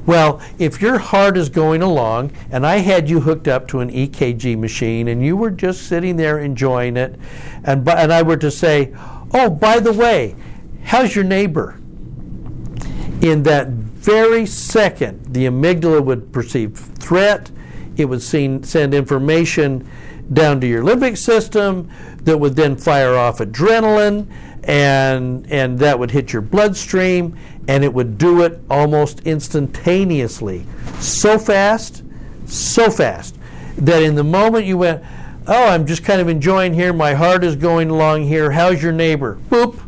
Well, 0.06 0.42
if 0.58 0.82
your 0.82 0.98
heart 0.98 1.38
is 1.38 1.50
going 1.50 1.84
along, 1.84 2.32
and 2.52 2.66
I 2.66 2.78
had 2.78 3.10
you 3.10 3.20
hooked 3.20 3.48
up 3.48 3.68
to 3.70 3.82
an 3.82 3.92
EKG 3.92 4.58
machine, 4.58 5.10
and 5.10 5.24
you 5.24 5.38
were 5.38 5.52
just 5.52 5.88
sitting 5.88 6.16
there 6.16 6.40
enjoying 6.40 6.98
it, 6.98 7.20
and, 7.64 7.88
and 7.88 8.12
I 8.12 8.22
were 8.24 8.38
to 8.38 8.50
say, 8.50 8.94
Oh, 9.34 9.50
by 9.50 9.80
the 9.80 9.94
way, 9.94 10.36
how's 10.84 11.16
your 11.16 11.24
neighbor? 11.24 11.80
In 13.22 13.44
that 13.44 13.68
very 13.68 14.46
second, 14.48 15.34
the 15.34 15.46
amygdala 15.46 16.04
would 16.04 16.34
perceive 16.34 16.76
threat, 16.76 17.52
it 17.98 18.06
would 18.06 18.22
send 18.22 18.94
information 18.94 19.88
down 20.34 20.60
to 20.62 20.68
your 20.68 20.84
limbic 20.84 21.18
system 21.18 21.90
that 22.24 22.38
would 22.38 22.56
then 22.56 22.76
fire 22.76 23.16
off 23.16 23.40
adrenaline 23.40 24.28
and 24.64 25.52
and 25.52 25.80
that 25.80 25.98
would 25.98 26.12
hit 26.12 26.32
your 26.32 26.42
bloodstream 26.42 27.38
and 27.68 27.84
it 27.84 27.94
would 27.94 28.18
do 28.18 28.44
it 28.44 28.60
almost 28.70 29.22
instantaneously. 29.22 30.66
So 31.00 31.40
fast 31.40 32.04
so 32.46 32.90
fast 32.92 33.36
that 33.78 34.04
in 34.04 34.16
the 34.16 34.24
moment 34.24 34.66
you 34.66 34.78
went 34.78 35.02
oh 35.48 35.70
i'm 35.70 35.88
just 35.88 36.04
kind 36.04 36.22
of 36.22 36.28
enjoying 36.28 36.74
here. 36.74 36.94
My 36.94 37.14
heart 37.14 37.44
is 37.44 37.56
going 37.56 37.90
along 37.90 38.24
here. 38.24 38.52
How's 38.52 38.82
your 38.84 38.92
neighbor? 38.92 39.40
Boop 39.50 39.80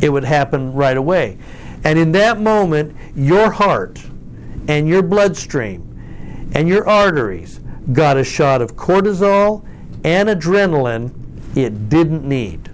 it 0.00 0.10
would 0.10 0.24
happen 0.24 0.72
right 0.72 0.96
away. 0.96 1.38
And 1.84 1.98
in 1.98 2.12
that 2.12 2.40
moment 2.40 2.96
your 3.16 3.50
heart 3.50 4.00
and 4.68 4.88
your 4.88 5.02
bloodstream 5.02 5.84
and 6.54 6.68
your 6.68 6.86
arteries 6.88 7.60
got 7.92 8.16
a 8.16 8.24
shot 8.24 8.62
of 8.62 8.76
cortisol 8.76 9.64
and 10.04 10.28
adrenaline 10.28 11.12
it 11.56 11.88
didn't 11.88 12.24
need 12.24 12.68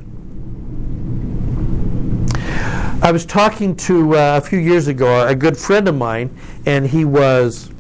I 3.05 3.13
was 3.13 3.27
talking 3.27 3.77
to 3.77 4.17
uh, 4.17 4.39
a 4.39 4.41
few 4.41 4.59
years 4.59 4.89
ago 4.89 5.27
a 5.27 5.35
good 5.35 5.59
friend 5.59 5.87
of 5.89 5.95
mine, 5.95 6.35
and 6.65 6.87
he 6.87 7.05
was 7.05 7.71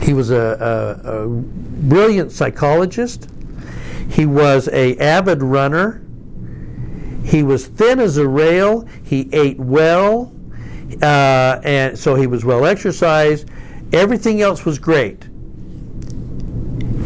he 0.00 0.12
was 0.12 0.30
a, 0.30 1.00
a, 1.04 1.24
a 1.24 1.28
brilliant 1.28 2.30
psychologist. 2.30 3.28
He 4.08 4.26
was 4.26 4.68
a 4.68 4.96
avid 4.98 5.42
runner. 5.42 6.02
He 7.24 7.42
was 7.42 7.66
thin 7.66 7.98
as 7.98 8.16
a 8.16 8.28
rail. 8.28 8.86
He 9.02 9.28
ate 9.32 9.58
well, 9.58 10.32
uh, 11.02 11.60
and 11.64 11.98
so 11.98 12.14
he 12.14 12.28
was 12.28 12.44
well 12.44 12.66
exercised. 12.66 13.50
Everything 13.92 14.40
else 14.40 14.64
was 14.64 14.78
great, 14.78 15.26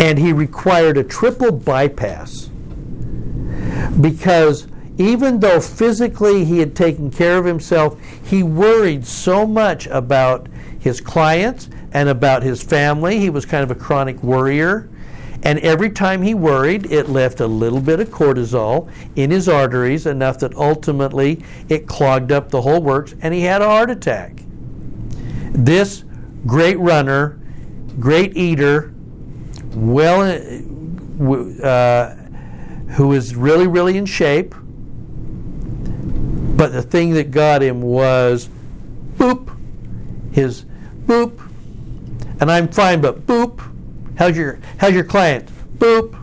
and 0.04 0.18
he 0.18 0.34
required 0.34 0.98
a 0.98 1.02
triple 1.02 1.50
bypass 1.50 2.50
because 4.02 4.68
even 4.98 5.40
though 5.40 5.58
physically 5.58 6.44
he 6.44 6.58
had 6.58 6.76
taken 6.76 7.10
care 7.10 7.38
of 7.38 7.46
himself, 7.46 7.98
he 8.22 8.42
worried 8.42 9.06
so 9.06 9.46
much 9.46 9.86
about 9.86 10.46
his 10.78 11.00
clients 11.00 11.70
and 11.94 12.10
about 12.10 12.42
his 12.42 12.62
family. 12.62 13.18
He 13.18 13.30
was 13.30 13.46
kind 13.46 13.64
of 13.64 13.70
a 13.70 13.74
chronic 13.74 14.22
worrier. 14.22 14.90
And 15.42 15.58
every 15.60 15.88
time 15.88 16.20
he 16.20 16.34
worried, 16.34 16.92
it 16.92 17.08
left 17.08 17.40
a 17.40 17.46
little 17.46 17.80
bit 17.80 17.98
of 17.98 18.10
cortisol 18.10 18.90
in 19.16 19.30
his 19.30 19.48
arteries, 19.48 20.04
enough 20.04 20.38
that 20.40 20.54
ultimately 20.54 21.42
it 21.70 21.86
clogged 21.86 22.30
up 22.30 22.50
the 22.50 22.60
whole 22.60 22.82
works, 22.82 23.14
and 23.22 23.32
he 23.32 23.40
had 23.40 23.62
a 23.62 23.66
heart 23.66 23.88
attack. 23.88 24.42
This 25.52 26.04
great 26.46 26.78
runner, 26.78 27.40
great 27.98 28.36
eater, 28.36 28.93
well, 29.74 30.22
uh, 31.62 32.14
who 32.94 33.12
is 33.12 33.34
really, 33.34 33.66
really 33.66 33.96
in 33.96 34.06
shape, 34.06 34.54
but 36.56 36.72
the 36.72 36.82
thing 36.82 37.14
that 37.14 37.30
got 37.30 37.62
him 37.62 37.82
was 37.82 38.48
boop, 39.16 39.56
his 40.32 40.64
boop, 41.06 41.40
and 42.40 42.50
I'm 42.50 42.68
fine, 42.68 43.00
but 43.00 43.26
boop. 43.26 43.60
How's 44.16 44.36
your 44.36 44.60
how's 44.78 44.92
your 44.92 45.04
client? 45.04 45.48
Boop. 45.78 46.20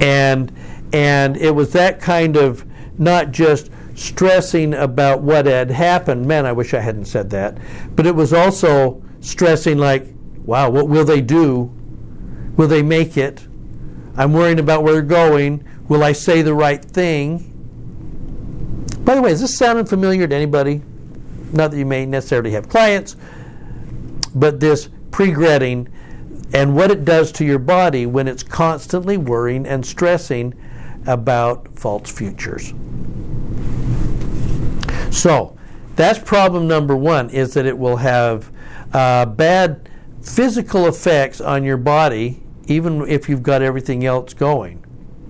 And 0.00 0.52
and 0.92 1.36
it 1.36 1.54
was 1.54 1.72
that 1.72 2.00
kind 2.00 2.36
of 2.36 2.64
not 2.98 3.30
just 3.30 3.70
stressing 3.94 4.74
about 4.74 5.22
what 5.22 5.46
had 5.46 5.70
happened. 5.70 6.26
Man, 6.26 6.46
I 6.46 6.52
wish 6.52 6.74
I 6.74 6.80
hadn't 6.80 7.06
said 7.06 7.30
that. 7.30 7.58
But 7.94 8.06
it 8.06 8.14
was 8.14 8.32
also 8.32 9.02
stressing 9.20 9.78
like, 9.78 10.13
wow, 10.44 10.70
what 10.70 10.88
will 10.88 11.04
they 11.04 11.20
do? 11.20 11.72
Will 12.56 12.68
they 12.68 12.82
make 12.82 13.16
it? 13.16 13.46
I'm 14.16 14.32
worrying 14.32 14.60
about 14.60 14.82
where 14.82 14.92
they're 14.94 15.02
going. 15.02 15.64
Will 15.88 16.04
I 16.04 16.12
say 16.12 16.42
the 16.42 16.54
right 16.54 16.84
thing? 16.84 17.50
By 19.04 19.14
the 19.14 19.22
way, 19.22 19.32
is 19.32 19.40
this 19.40 19.56
sounding 19.56 19.84
familiar 19.84 20.26
to 20.26 20.34
anybody? 20.34 20.82
Not 21.52 21.70
that 21.70 21.76
you 21.76 21.86
may 21.86 22.06
necessarily 22.06 22.52
have 22.52 22.68
clients, 22.68 23.16
but 24.34 24.60
this 24.60 24.88
pre-gretting 25.10 25.88
and 26.52 26.74
what 26.74 26.90
it 26.90 27.04
does 27.04 27.32
to 27.32 27.44
your 27.44 27.58
body 27.58 28.06
when 28.06 28.28
it's 28.28 28.42
constantly 28.42 29.16
worrying 29.16 29.66
and 29.66 29.84
stressing 29.84 30.54
about 31.06 31.68
false 31.78 32.10
futures. 32.10 32.72
So, 35.10 35.56
that's 35.96 36.18
problem 36.18 36.66
number 36.66 36.96
one 36.96 37.30
is 37.30 37.54
that 37.54 37.66
it 37.66 37.76
will 37.76 37.96
have 37.96 38.50
uh, 38.92 39.26
bad 39.26 39.88
physical 40.24 40.86
effects 40.86 41.40
on 41.40 41.64
your 41.64 41.76
body 41.76 42.40
even 42.66 43.06
if 43.08 43.28
you've 43.28 43.42
got 43.42 43.60
everything 43.60 44.04
else 44.04 44.32
going 44.32 44.84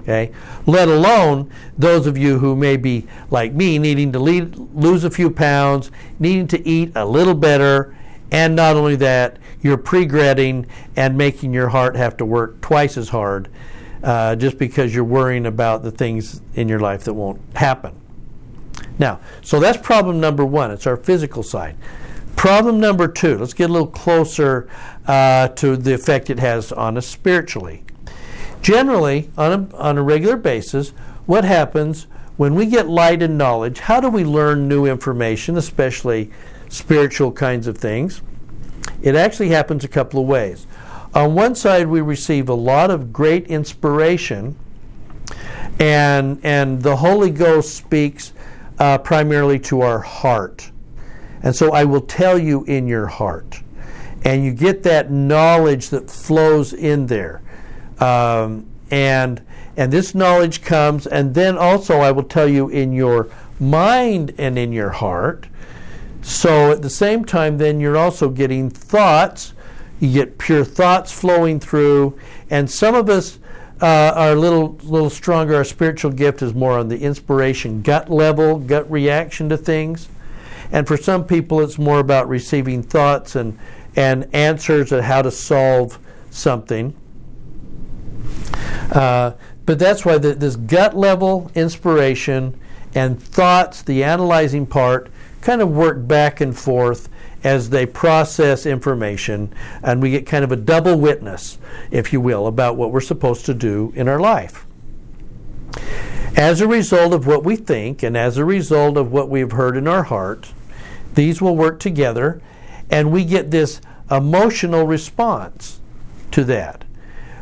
okay? 0.05 0.33
Let 0.67 0.89
alone 0.89 1.51
those 1.77 2.07
of 2.07 2.17
you 2.17 2.39
who 2.39 2.55
may 2.55 2.77
be 2.77 3.07
like 3.31 3.53
me, 3.53 3.79
needing 3.79 4.13
to 4.13 4.19
lead, 4.19 4.57
lose 4.75 5.05
a 5.05 5.11
few 5.11 5.31
pounds, 5.31 5.91
needing 6.19 6.47
to 6.49 6.69
eat 6.69 6.93
a 6.95 7.05
little 7.05 7.35
better, 7.35 7.97
and 8.31 8.55
not 8.55 8.77
only 8.77 8.97
that, 8.97 9.39
you're 9.63 9.79
pre-gretting 9.79 10.67
and 10.97 11.17
making 11.17 11.55
your 11.55 11.69
heart 11.69 11.97
have 11.97 12.17
to 12.19 12.25
work 12.25 12.61
twice 12.61 12.97
as 12.97 13.09
hard 13.09 13.49
uh, 14.03 14.37
just 14.37 14.59
because 14.59 14.95
you're 14.95 15.05
worrying 15.05 15.47
about 15.47 15.83
the 15.83 15.91
things 15.91 16.43
in 16.55 16.69
your 16.69 16.81
life 16.81 17.05
that 17.05 17.15
won't 17.15 17.41
happen. 17.57 17.99
Now, 18.99 19.21
so 19.41 19.59
that's 19.59 19.79
problem 19.79 20.21
number 20.21 20.45
one. 20.45 20.71
It's 20.71 20.87
our 20.87 20.97
physical 20.97 21.43
side. 21.43 21.77
Problem 22.37 22.79
number 22.79 23.09
two, 23.09 23.39
let's 23.39 23.55
get 23.55 23.71
a 23.71 23.73
little 23.73 23.89
closer 23.89 24.69
uh, 25.07 25.49
to 25.49 25.77
the 25.77 25.95
effect 25.95 26.31
it 26.31 26.39
has 26.39 26.73
on 26.73 26.99
us 26.99 27.07
spiritually. 27.07 27.85
Generally, 28.61 29.31
on 29.37 29.53
a, 29.73 29.77
on 29.77 29.99
a 29.99 30.03
regular 30.03 30.37
basis, 30.37 30.91
what 31.27 31.45
happens 31.45 32.07
when 32.37 32.55
we 32.55 32.67
get 32.67 32.89
light 32.89 33.23
and 33.23 33.39
knowledge? 33.39 33.79
How 33.79 34.01
do 34.01 34.09
we 34.09 34.25
learn 34.25 34.69
new 34.69 34.87
information, 34.87 35.57
especially 35.57 36.31
spiritual 36.69 37.33
kinds 37.33 37.67
of 37.67 37.79
things? 37.79 38.23
It 39.03 39.15
actually 39.17 39.51
happens 39.51 39.85
a 39.85 39.89
couple 39.89 40.21
of 40.21 40.27
ways. 40.27 40.67
On 41.15 41.35
one 41.35 41.55
side, 41.55 41.87
we 41.87 42.01
receive 42.01 42.49
a 42.49 42.55
lot 42.55 42.91
of 42.91 43.13
great 43.13 43.47
inspiration, 43.47 44.57
and, 45.79 46.41
and 46.43 46.83
the 46.83 46.97
Holy 46.97 47.31
Ghost 47.31 47.75
speaks 47.75 48.33
uh, 48.79 48.99
primarily 48.99 49.59
to 49.61 49.83
our 49.83 50.01
heart. 50.01 50.71
And 51.45 51.55
so 51.55 51.73
I 51.73 51.85
will 51.85 52.01
tell 52.01 52.39
you 52.39 52.65
in 52.65 52.89
your 52.89 53.07
heart. 53.07 53.61
And 54.25 54.45
you 54.45 54.53
get 54.53 54.83
that 54.85 55.13
knowledge 55.13 55.91
that 55.91 56.11
flows 56.11 56.73
in 56.73 57.07
there. 57.07 57.43
Um, 58.01 58.67
and 58.91 59.41
and 59.77 59.93
this 59.93 60.15
knowledge 60.15 60.63
comes, 60.63 61.07
and 61.07 61.35
then 61.35 61.59
also 61.59 61.99
I 61.99 62.13
will 62.13 62.23
tell 62.23 62.49
you 62.49 62.69
in 62.69 62.93
your 62.93 63.29
mind 63.59 64.33
and 64.39 64.57
in 64.57 64.73
your 64.73 64.91
heart. 64.91 65.49
So 66.23 66.71
at 66.71 66.81
the 66.81 66.91
same 66.91 67.25
time, 67.25 67.59
then 67.59 67.81
you're 67.81 67.97
also 67.97 68.29
getting 68.29 68.71
thoughts. 68.71 69.53
You 69.99 70.13
get 70.13 70.39
pure 70.39 70.65
thoughts 70.65 71.13
flowing 71.13 71.59
through, 71.59 72.19
and 72.51 72.71
some 72.71 72.95
of 72.95 73.11
us 73.11 73.39
uh, 73.83 74.13
are 74.15 74.33
a 74.33 74.37
little 74.37 74.79
little 74.85 75.11
stronger. 75.11 75.57
Our 75.57 75.65
spiritual 75.65 76.13
gift 76.13 76.41
is 76.41 76.55
more 76.55 76.79
on 76.79 76.89
the 76.89 76.99
inspiration, 76.99 77.83
gut 77.83 78.09
level, 78.09 78.59
gut 78.59 78.89
reaction 78.91 79.49
to 79.49 79.57
things, 79.57 80.09
and 80.75 80.89
for 80.89 80.97
some 80.97 81.25
people, 81.25 81.61
it's 81.61 81.79
more 81.79 82.01
about 82.01 82.29
receiving 82.29 82.83
thoughts 82.83 83.37
and 83.37 83.57
and 83.95 84.29
answers 84.35 84.93
at 84.93 85.05
how 85.05 85.23
to 85.23 85.31
solve 85.31 86.01
something. 86.31 86.93
Uh, 88.91 89.31
but 89.67 89.79
that's 89.79 90.05
why 90.05 90.19
the, 90.19 90.35
this 90.35 90.57
gut 90.57 90.97
level 90.97 91.49
inspiration 91.55 92.59
and 92.93 93.23
thoughts, 93.23 93.83
the 93.83 94.03
analyzing 94.03 94.67
part, 94.67 95.11
kind 95.43 95.63
of 95.63 95.71
work 95.71 96.09
back 96.09 96.41
and 96.41 96.59
forth 96.59 97.09
as 97.45 97.71
they 97.71 97.87
process 97.87 98.67
information, 98.67 99.55
and 99.85 100.03
we 100.03 100.11
get 100.11 100.27
kind 100.27 100.43
of 100.43 100.51
a 100.51 100.57
double 100.57 100.99
witness, 100.99 101.57
if 101.93 102.13
you 102.13 102.21
will, 102.21 102.49
about 102.49 102.75
what 102.75 102.91
we're 102.91 103.01
supposed 103.01 103.47
to 103.47 103.55
do 103.55 103.93
in 103.95 104.09
our 104.09 104.19
life. 104.19 104.67
As 106.37 106.61
a 106.61 106.67
result 106.67 107.13
of 107.13 107.29
what 107.29 107.45
we 107.45 107.55
think 107.55 108.03
and 108.03 108.17
as 108.17 108.39
a 108.39 108.45
result 108.45 108.97
of 108.97 109.13
what 109.13 109.29
we've 109.29 109.53
heard 109.53 109.77
in 109.77 109.87
our 109.87 110.03
heart, 110.03 110.53
these 111.15 111.41
will 111.41 111.57
work 111.57 111.81
together, 111.81 112.41
and 112.91 113.11
we 113.11 113.25
get 113.25 113.51
this 113.51 113.81
emotional 114.11 114.87
response 114.87 115.81
to 116.31 116.45
that 116.45 116.85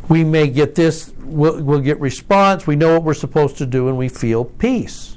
we 0.08 0.24
may 0.24 0.48
get 0.48 0.74
this, 0.74 1.12
we'll, 1.20 1.62
we'll 1.62 1.80
get 1.80 1.98
response, 2.00 2.66
we 2.66 2.76
know 2.76 2.94
what 2.94 3.02
we're 3.02 3.14
supposed 3.14 3.56
to 3.58 3.66
do, 3.66 3.88
and 3.88 3.96
we 3.96 4.08
feel 4.08 4.44
peace. 4.44 5.16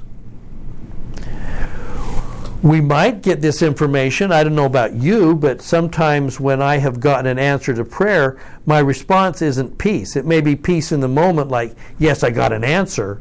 We 2.62 2.80
might 2.80 3.22
get 3.22 3.42
this 3.42 3.62
information. 3.62 4.32
I 4.32 4.42
don't 4.42 4.54
know 4.54 4.64
about 4.64 4.94
you, 4.94 5.34
but 5.34 5.60
sometimes 5.60 6.40
when 6.40 6.62
I 6.62 6.78
have 6.78 6.98
gotten 6.98 7.26
an 7.26 7.38
answer 7.38 7.74
to 7.74 7.84
prayer, 7.84 8.40
my 8.64 8.78
response 8.78 9.42
isn't 9.42 9.76
peace. 9.78 10.16
It 10.16 10.24
may 10.24 10.40
be 10.40 10.56
peace 10.56 10.90
in 10.90 11.00
the 11.00 11.08
moment, 11.08 11.48
like, 11.48 11.76
yes, 11.98 12.24
I 12.24 12.30
got 12.30 12.52
an 12.52 12.64
answer. 12.64 13.20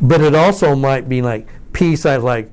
But 0.00 0.20
it 0.20 0.34
also 0.34 0.76
might 0.76 1.08
be 1.08 1.20
like 1.20 1.48
peace, 1.72 2.06
I 2.06 2.16
like, 2.16 2.50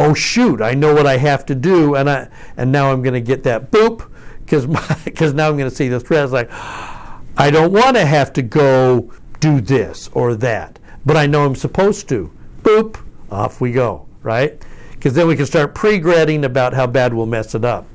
oh 0.00 0.14
shoot, 0.14 0.62
I 0.62 0.72
know 0.74 0.94
what 0.94 1.06
I 1.06 1.18
have 1.18 1.44
to 1.46 1.54
do, 1.54 1.94
and 1.94 2.08
I 2.08 2.28
and 2.56 2.72
now 2.72 2.90
I'm 2.90 3.02
going 3.02 3.14
to 3.14 3.20
get 3.20 3.42
that 3.44 3.70
boop 3.70 4.10
because 4.40 4.66
because 5.04 5.34
now 5.34 5.48
I'm 5.48 5.56
going 5.56 5.68
to 5.70 5.76
see 5.76 5.88
the 5.88 6.00
threat. 6.00 6.24
It's 6.24 6.32
like 6.32 6.50
I 7.36 7.50
don't 7.50 7.72
want 7.72 7.96
to 7.96 8.06
have 8.06 8.32
to 8.34 8.42
go 8.42 9.12
do 9.38 9.60
this 9.60 10.08
or 10.12 10.34
that, 10.36 10.78
but 11.04 11.16
I 11.16 11.26
know 11.26 11.44
I'm 11.44 11.54
supposed 11.54 12.08
to. 12.08 12.30
Boop, 12.62 13.02
off 13.30 13.60
we 13.60 13.72
go, 13.72 14.06
right? 14.22 14.60
Because 14.92 15.14
then 15.14 15.26
we 15.26 15.36
can 15.36 15.46
start 15.46 15.74
pre-gretting 15.74 16.44
about 16.44 16.74
how 16.74 16.86
bad 16.86 17.14
we'll 17.14 17.26
mess 17.26 17.54
it 17.54 17.64
up. 17.64 17.86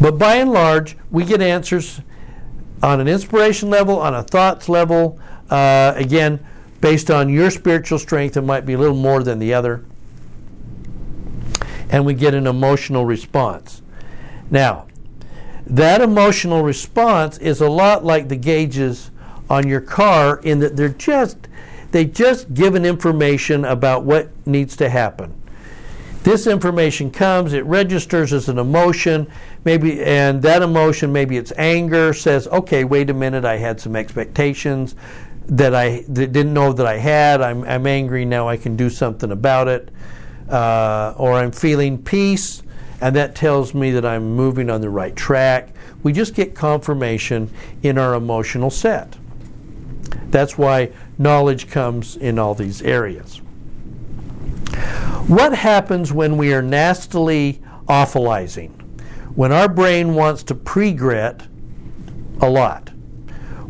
But 0.00 0.18
by 0.18 0.36
and 0.36 0.52
large, 0.52 0.96
we 1.10 1.24
get 1.24 1.40
answers 1.40 2.00
on 2.82 3.00
an 3.00 3.08
inspiration 3.08 3.70
level, 3.70 3.98
on 3.98 4.14
a 4.14 4.22
thoughts 4.22 4.68
level. 4.68 5.18
Uh, 5.48 5.94
again, 5.96 6.44
based 6.80 7.10
on 7.10 7.28
your 7.28 7.50
spiritual 7.50 7.98
strength, 7.98 8.36
it 8.36 8.42
might 8.42 8.66
be 8.66 8.74
a 8.74 8.78
little 8.78 8.96
more 8.96 9.22
than 9.22 9.38
the 9.38 9.54
other. 9.54 9.84
And 11.90 12.06
we 12.06 12.14
get 12.14 12.34
an 12.34 12.46
emotional 12.46 13.04
response. 13.04 13.82
Now, 14.50 14.86
that 15.66 16.00
emotional 16.00 16.62
response 16.62 17.38
is 17.38 17.60
a 17.60 17.68
lot 17.68 18.04
like 18.04 18.28
the 18.28 18.36
gauges 18.36 19.10
on 19.48 19.68
your 19.68 19.80
car 19.80 20.40
in 20.42 20.60
that 20.60 20.76
they're 20.76 20.88
just 20.88 21.36
they 21.92 22.04
just 22.04 22.54
give 22.54 22.76
an 22.76 22.84
information 22.84 23.64
about 23.64 24.04
what 24.04 24.30
needs 24.46 24.76
to 24.76 24.88
happen. 24.88 25.34
This 26.22 26.46
information 26.46 27.10
comes, 27.10 27.52
it 27.52 27.64
registers 27.64 28.32
as 28.32 28.48
an 28.48 28.58
emotion, 28.58 29.26
maybe 29.64 30.02
and 30.02 30.42
that 30.42 30.62
emotion 30.62 31.12
maybe 31.12 31.36
it's 31.36 31.52
anger 31.56 32.12
says, 32.12 32.46
"Okay, 32.48 32.84
wait 32.84 33.10
a 33.10 33.14
minute, 33.14 33.44
I 33.44 33.56
had 33.56 33.80
some 33.80 33.96
expectations 33.96 34.94
that 35.46 35.74
I 35.74 36.04
that 36.08 36.32
didn't 36.32 36.54
know 36.54 36.72
that 36.72 36.86
I 36.86 36.98
had. 36.98 37.40
I'm 37.40 37.64
I'm 37.64 37.86
angry 37.86 38.24
now, 38.24 38.48
I 38.48 38.56
can 38.56 38.76
do 38.76 38.90
something 38.90 39.32
about 39.32 39.66
it." 39.66 39.90
Uh, 40.50 41.14
or 41.16 41.34
I'm 41.34 41.52
feeling 41.52 42.02
peace 42.02 42.62
and 43.00 43.16
that 43.16 43.34
tells 43.34 43.74
me 43.74 43.92
that 43.92 44.04
I'm 44.04 44.34
moving 44.34 44.68
on 44.68 44.80
the 44.80 44.90
right 44.90 45.14
track. 45.16 45.74
We 46.02 46.12
just 46.12 46.34
get 46.34 46.54
confirmation 46.54 47.50
in 47.82 47.98
our 47.98 48.14
emotional 48.14 48.70
set. 48.70 49.16
That's 50.30 50.58
why 50.58 50.92
knowledge 51.18 51.70
comes 51.70 52.16
in 52.16 52.38
all 52.38 52.54
these 52.54 52.82
areas. 52.82 53.38
What 55.26 55.54
happens 55.54 56.12
when 56.12 56.36
we 56.36 56.52
are 56.52 56.62
nastily 56.62 57.62
awfulizing? 57.88 58.70
When 59.34 59.52
our 59.52 59.68
brain 59.68 60.14
wants 60.14 60.42
to 60.44 60.54
pre-gret 60.54 61.46
a 62.40 62.50
lot. 62.50 62.90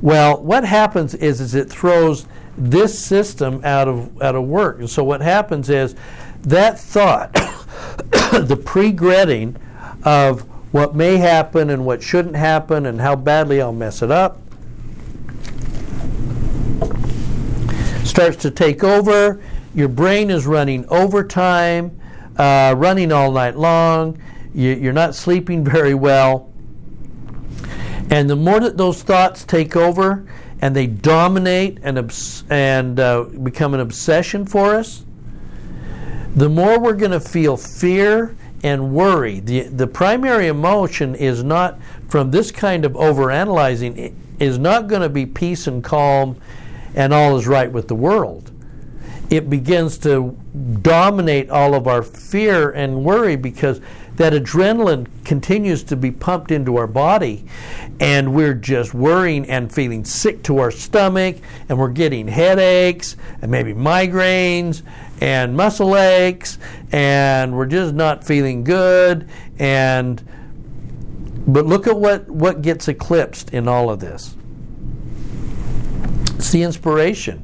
Well, 0.00 0.42
what 0.42 0.64
happens 0.64 1.14
is, 1.14 1.40
is 1.40 1.54
it 1.54 1.68
throws 1.68 2.26
this 2.56 2.98
system 2.98 3.60
out 3.64 3.88
of 3.88 4.20
out 4.22 4.34
of 4.34 4.44
work. 4.44 4.80
And 4.80 4.90
so 4.90 5.04
what 5.04 5.20
happens 5.20 5.70
is 5.70 5.94
that 6.42 6.78
thought 6.78 7.32
the 8.32 8.60
pre-gretting 8.64 9.56
of 10.04 10.42
what 10.72 10.94
may 10.94 11.16
happen 11.16 11.70
and 11.70 11.84
what 11.84 12.02
shouldn't 12.02 12.36
happen 12.36 12.86
and 12.86 13.00
how 13.00 13.16
badly 13.16 13.60
I'll 13.60 13.72
mess 13.72 14.02
it 14.02 14.10
up 14.10 14.40
starts 18.10 18.36
to 18.36 18.50
take 18.50 18.84
over. 18.84 19.40
Your 19.74 19.88
brain 19.88 20.30
is 20.30 20.46
running 20.46 20.84
overtime, 20.88 21.98
uh, 22.36 22.74
running 22.76 23.12
all 23.12 23.32
night 23.32 23.56
long. 23.56 24.18
You, 24.52 24.90
are 24.90 24.92
not 24.92 25.14
sleeping 25.14 25.64
very 25.76 25.94
well. 25.94 26.52
And 28.10 28.28
the 28.28 28.36
more 28.36 28.58
that 28.60 28.76
those 28.76 29.02
thoughts 29.02 29.44
take 29.44 29.76
over 29.76 30.26
and 30.60 30.74
they 30.74 30.86
dominate 30.86 31.78
and, 31.82 31.98
obs- 31.98 32.44
and 32.50 32.98
uh, 32.98 33.24
become 33.42 33.72
an 33.72 33.80
obsession 33.80 34.44
for 34.44 34.74
us, 34.74 35.04
the 36.34 36.48
more 36.48 36.78
we're 36.78 36.94
going 36.94 37.10
to 37.10 37.20
feel 37.20 37.56
fear 37.56 38.36
and 38.62 38.92
worry. 38.92 39.40
The, 39.40 39.62
the 39.62 39.86
primary 39.86 40.48
emotion 40.48 41.14
is 41.14 41.42
not 41.42 41.78
from 42.08 42.30
this 42.30 42.50
kind 42.50 42.84
of 42.84 42.92
overanalyzing, 42.92 44.14
is 44.38 44.58
not 44.58 44.86
going 44.86 45.02
to 45.02 45.08
be 45.08 45.26
peace 45.26 45.66
and 45.66 45.82
calm 45.82 46.36
and 46.94 47.12
all 47.12 47.36
is 47.36 47.46
right 47.46 47.70
with 47.70 47.88
the 47.88 47.94
world. 47.94 48.50
It 49.30 49.48
begins 49.48 49.96
to 49.98 50.36
dominate 50.82 51.50
all 51.50 51.74
of 51.74 51.86
our 51.86 52.02
fear 52.02 52.72
and 52.72 53.04
worry 53.04 53.36
because 53.36 53.80
that 54.20 54.34
adrenaline 54.34 55.06
continues 55.24 55.82
to 55.82 55.96
be 55.96 56.10
pumped 56.10 56.50
into 56.50 56.76
our 56.76 56.86
body 56.86 57.42
and 58.00 58.34
we're 58.34 58.52
just 58.52 58.92
worrying 58.92 59.48
and 59.48 59.72
feeling 59.72 60.04
sick 60.04 60.42
to 60.42 60.58
our 60.58 60.70
stomach 60.70 61.36
and 61.70 61.78
we're 61.78 61.88
getting 61.88 62.28
headaches 62.28 63.16
and 63.40 63.50
maybe 63.50 63.72
migraines 63.72 64.82
and 65.22 65.56
muscle 65.56 65.96
aches 65.96 66.58
and 66.92 67.56
we're 67.56 67.64
just 67.64 67.94
not 67.94 68.22
feeling 68.22 68.62
good 68.62 69.26
and 69.58 70.22
but 71.46 71.64
look 71.64 71.86
at 71.86 71.96
what 71.96 72.28
what 72.28 72.60
gets 72.60 72.88
eclipsed 72.88 73.54
in 73.54 73.66
all 73.66 73.88
of 73.88 74.00
this. 74.00 74.36
It's 76.34 76.52
the 76.52 76.62
inspiration. 76.62 77.42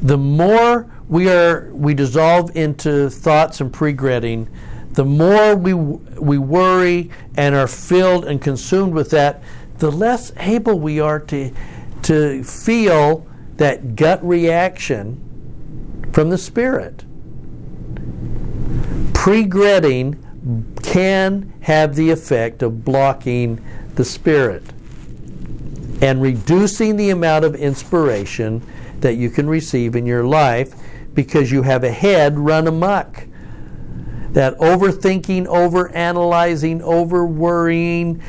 The 0.00 0.16
more 0.16 0.90
we 1.10 1.28
are 1.28 1.70
we 1.74 1.92
dissolve 1.92 2.56
into 2.56 3.10
thoughts 3.10 3.60
and 3.60 3.70
pre-gretting 3.70 4.48
the 4.92 5.04
more 5.04 5.54
we 5.54 5.74
we 5.74 6.38
worry 6.38 7.10
and 7.36 7.54
are 7.54 7.68
filled 7.68 8.24
and 8.24 8.42
consumed 8.42 8.92
with 8.92 9.10
that 9.10 9.42
the 9.78 9.90
less 9.90 10.32
able 10.36 10.78
we 10.78 11.00
are 11.00 11.18
to 11.18 11.52
to 12.02 12.42
feel 12.44 13.26
that 13.56 13.94
gut 13.94 14.24
reaction 14.26 15.20
from 16.12 16.30
the 16.30 16.38
Spirit. 16.38 17.04
Pre-gretting 19.14 20.16
can 20.82 21.52
have 21.60 21.94
the 21.94 22.10
effect 22.10 22.62
of 22.62 22.84
blocking 22.84 23.62
the 23.94 24.04
Spirit 24.04 24.62
and 26.00 26.22
reducing 26.22 26.96
the 26.96 27.10
amount 27.10 27.44
of 27.44 27.54
inspiration 27.54 28.66
that 29.00 29.14
you 29.14 29.28
can 29.28 29.48
receive 29.48 29.94
in 29.94 30.06
your 30.06 30.24
life 30.24 30.74
because 31.14 31.52
you 31.52 31.62
have 31.62 31.84
a 31.84 31.90
head 31.90 32.38
run 32.38 32.66
amok. 32.66 33.26
That 34.32 34.56
overthinking, 34.58 35.46
overanalyzing, 35.46 36.80
over 36.82 37.26
worrying, 37.26 38.22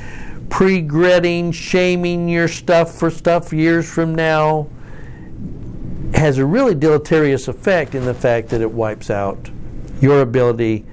pre 0.50 0.82
gretting, 0.82 1.52
shaming 1.52 2.28
your 2.28 2.48
stuff 2.48 2.96
for 2.96 3.10
stuff 3.10 3.54
years 3.54 3.90
from 3.92 4.16
now 4.16 4.68
has 6.14 6.38
a 6.38 6.46
really 6.46 6.76
deleterious 6.76 7.48
effect 7.48 7.96
in 7.96 8.06
the 8.06 8.14
fact 8.14 8.50
that 8.50 8.62
it 8.62 8.72
wipes 8.72 9.10
out 9.10 9.50
your 10.02 10.22
ability, 10.22 10.86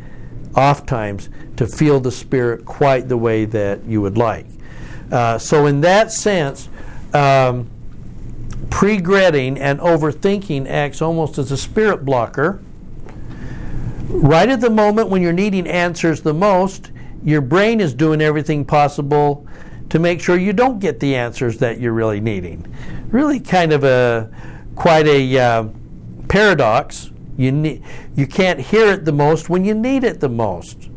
oft 0.55 0.87
times, 0.87 1.29
to 1.57 1.66
feel 1.66 1.99
the 1.99 2.12
Spirit 2.12 2.64
quite 2.64 3.09
the 3.09 3.16
way 3.16 3.44
that 3.44 3.85
you 3.85 4.01
would 4.01 4.16
like. 4.16 4.47
Uh, 5.11 5.38
so, 5.38 5.66
in 5.66 5.81
that 5.81 6.12
sense, 6.12 6.68
um, 7.14 7.68
pre-gretting 8.71 9.59
and 9.59 9.81
overthinking 9.81 10.68
acts 10.68 11.01
almost 11.01 11.38
as 11.38 11.51
a 11.51 11.57
spirit 11.57 12.05
blocker. 12.05 12.61
Right 14.09 14.49
at 14.49 14.62
the 14.62 14.71
moment 14.71 15.11
when 15.11 15.21
you're 15.21 15.35
needing 15.35 15.66
answers 15.66 16.23
the 16.23 16.33
most, 16.33 16.92
your 17.23 17.42
brain 17.42 17.79
is 17.81 17.92
doing 17.92 18.23
everything 18.23 18.64
possible 18.64 19.47
to 19.90 19.99
make 19.99 20.21
sure 20.21 20.37
you 20.37 20.55
don't 20.55 20.79
get 20.79 20.99
the 20.99 21.14
answers 21.14 21.59
that 21.59 21.79
you're 21.79 21.92
really 21.92 22.21
needing. 22.21 22.66
Really, 23.11 23.38
kind 23.38 23.73
of 23.73 23.85
a 23.85 24.31
quite 24.77 25.07
a 25.07 25.38
uh, 25.38 25.68
paradox. 26.29 27.11
You, 27.37 27.53
need, 27.53 27.85
you 28.16 28.27
can't 28.27 28.59
hear 28.59 28.92
it 28.92 29.05
the 29.05 29.12
most 29.12 29.49
when 29.51 29.64
you 29.64 29.75
need 29.75 30.05
it 30.05 30.21
the 30.21 30.29
most 30.29 30.88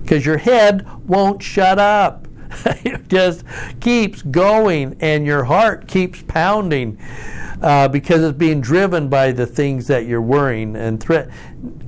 because 0.00 0.24
your 0.24 0.38
head 0.38 0.86
won't 1.08 1.42
shut 1.42 1.78
up. 1.78 2.28
it 2.64 3.08
just 3.08 3.44
keeps 3.80 4.22
going 4.22 4.96
and 5.00 5.26
your 5.26 5.44
heart 5.44 5.86
keeps 5.88 6.22
pounding 6.22 6.98
uh, 7.62 7.88
because 7.88 8.22
it's 8.22 8.38
being 8.38 8.60
driven 8.60 9.08
by 9.08 9.32
the 9.32 9.46
things 9.46 9.86
that 9.88 10.06
you're 10.06 10.22
worrying 10.22 10.76
and 10.76 11.00
threat. 11.00 11.30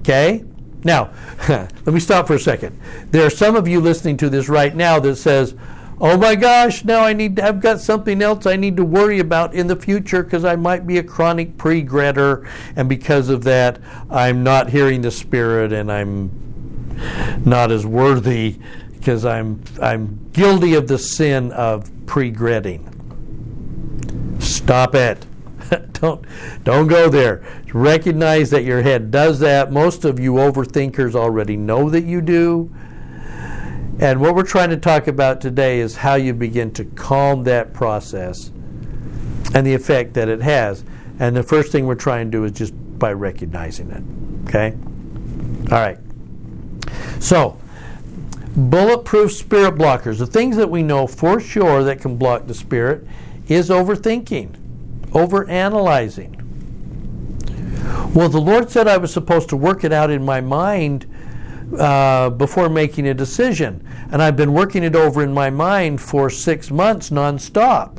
Okay? 0.00 0.44
Now, 0.84 1.12
let 1.48 1.86
me 1.86 2.00
stop 2.00 2.26
for 2.26 2.34
a 2.34 2.40
second. 2.40 2.78
There 3.10 3.24
are 3.24 3.30
some 3.30 3.56
of 3.56 3.68
you 3.68 3.80
listening 3.80 4.16
to 4.18 4.28
this 4.28 4.48
right 4.48 4.74
now 4.74 4.98
that 5.00 5.16
says, 5.16 5.54
oh 6.00 6.16
my 6.16 6.34
gosh, 6.34 6.84
now 6.84 7.02
I 7.02 7.12
need 7.12 7.36
to, 7.36 7.46
I've 7.46 7.60
got 7.60 7.80
something 7.80 8.20
else 8.20 8.44
I 8.46 8.56
need 8.56 8.76
to 8.76 8.84
worry 8.84 9.20
about 9.20 9.54
in 9.54 9.68
the 9.68 9.76
future 9.76 10.22
because 10.22 10.44
I 10.44 10.56
might 10.56 10.86
be 10.86 10.98
a 10.98 11.02
chronic 11.02 11.56
pre-gretter, 11.56 12.48
and 12.74 12.88
because 12.88 13.28
of 13.28 13.44
that, 13.44 13.80
I'm 14.10 14.42
not 14.42 14.70
hearing 14.70 15.02
the 15.02 15.12
Spirit 15.12 15.72
and 15.72 15.90
I'm 15.90 16.42
not 17.44 17.70
as 17.70 17.86
worthy 17.86 18.56
because 18.94 19.24
I'm 19.24 19.62
I'm 19.80 20.30
guilty 20.32 20.74
of 20.74 20.86
the 20.88 20.98
sin 20.98 21.50
of 21.52 21.90
pre-gretting. 22.06 22.88
Stop 24.40 24.94
it. 24.94 25.26
don't 25.92 26.24
don't 26.64 26.86
go 26.86 27.08
there. 27.08 27.42
Recognize 27.72 28.50
that 28.50 28.64
your 28.64 28.82
head 28.82 29.10
does 29.10 29.38
that. 29.40 29.72
Most 29.72 30.04
of 30.04 30.20
you 30.20 30.34
overthinkers 30.34 31.14
already 31.14 31.56
know 31.56 31.90
that 31.90 32.04
you 32.04 32.20
do. 32.20 32.70
And 33.98 34.20
what 34.20 34.34
we're 34.34 34.42
trying 34.42 34.70
to 34.70 34.76
talk 34.76 35.06
about 35.06 35.40
today 35.40 35.80
is 35.80 35.96
how 35.96 36.14
you 36.14 36.34
begin 36.34 36.72
to 36.72 36.84
calm 36.84 37.44
that 37.44 37.72
process 37.72 38.50
and 39.54 39.66
the 39.66 39.74
effect 39.74 40.14
that 40.14 40.28
it 40.28 40.40
has. 40.40 40.84
And 41.20 41.36
the 41.36 41.42
first 41.42 41.70
thing 41.70 41.86
we're 41.86 41.94
trying 41.94 42.30
to 42.30 42.38
do 42.38 42.44
is 42.44 42.52
just 42.52 42.74
by 42.98 43.12
recognizing 43.12 43.90
it. 43.90 44.48
Okay? 44.48 44.76
All 45.70 45.78
right. 45.78 45.98
So, 47.20 47.58
bulletproof 48.56 49.32
spirit 49.32 49.76
blockers, 49.76 50.18
the 50.18 50.26
things 50.26 50.56
that 50.56 50.68
we 50.68 50.82
know 50.82 51.06
for 51.06 51.38
sure 51.38 51.84
that 51.84 52.00
can 52.00 52.16
block 52.16 52.46
the 52.46 52.54
spirit 52.54 53.06
is 53.46 53.70
overthinking, 53.70 54.56
overanalyzing. 55.12 56.38
Well, 58.14 58.28
the 58.28 58.40
Lord 58.40 58.70
said 58.70 58.88
I 58.88 58.96
was 58.96 59.12
supposed 59.12 59.48
to 59.50 59.56
work 59.56 59.84
it 59.84 59.92
out 59.92 60.10
in 60.10 60.24
my 60.24 60.40
mind 60.40 61.06
uh, 61.78 62.30
before 62.30 62.68
making 62.68 63.08
a 63.08 63.14
decision. 63.14 63.86
And 64.10 64.22
I've 64.22 64.36
been 64.36 64.52
working 64.52 64.82
it 64.82 64.94
over 64.94 65.22
in 65.22 65.32
my 65.32 65.50
mind 65.50 66.00
for 66.00 66.28
six 66.28 66.70
months 66.70 67.10
nonstop. 67.10 67.98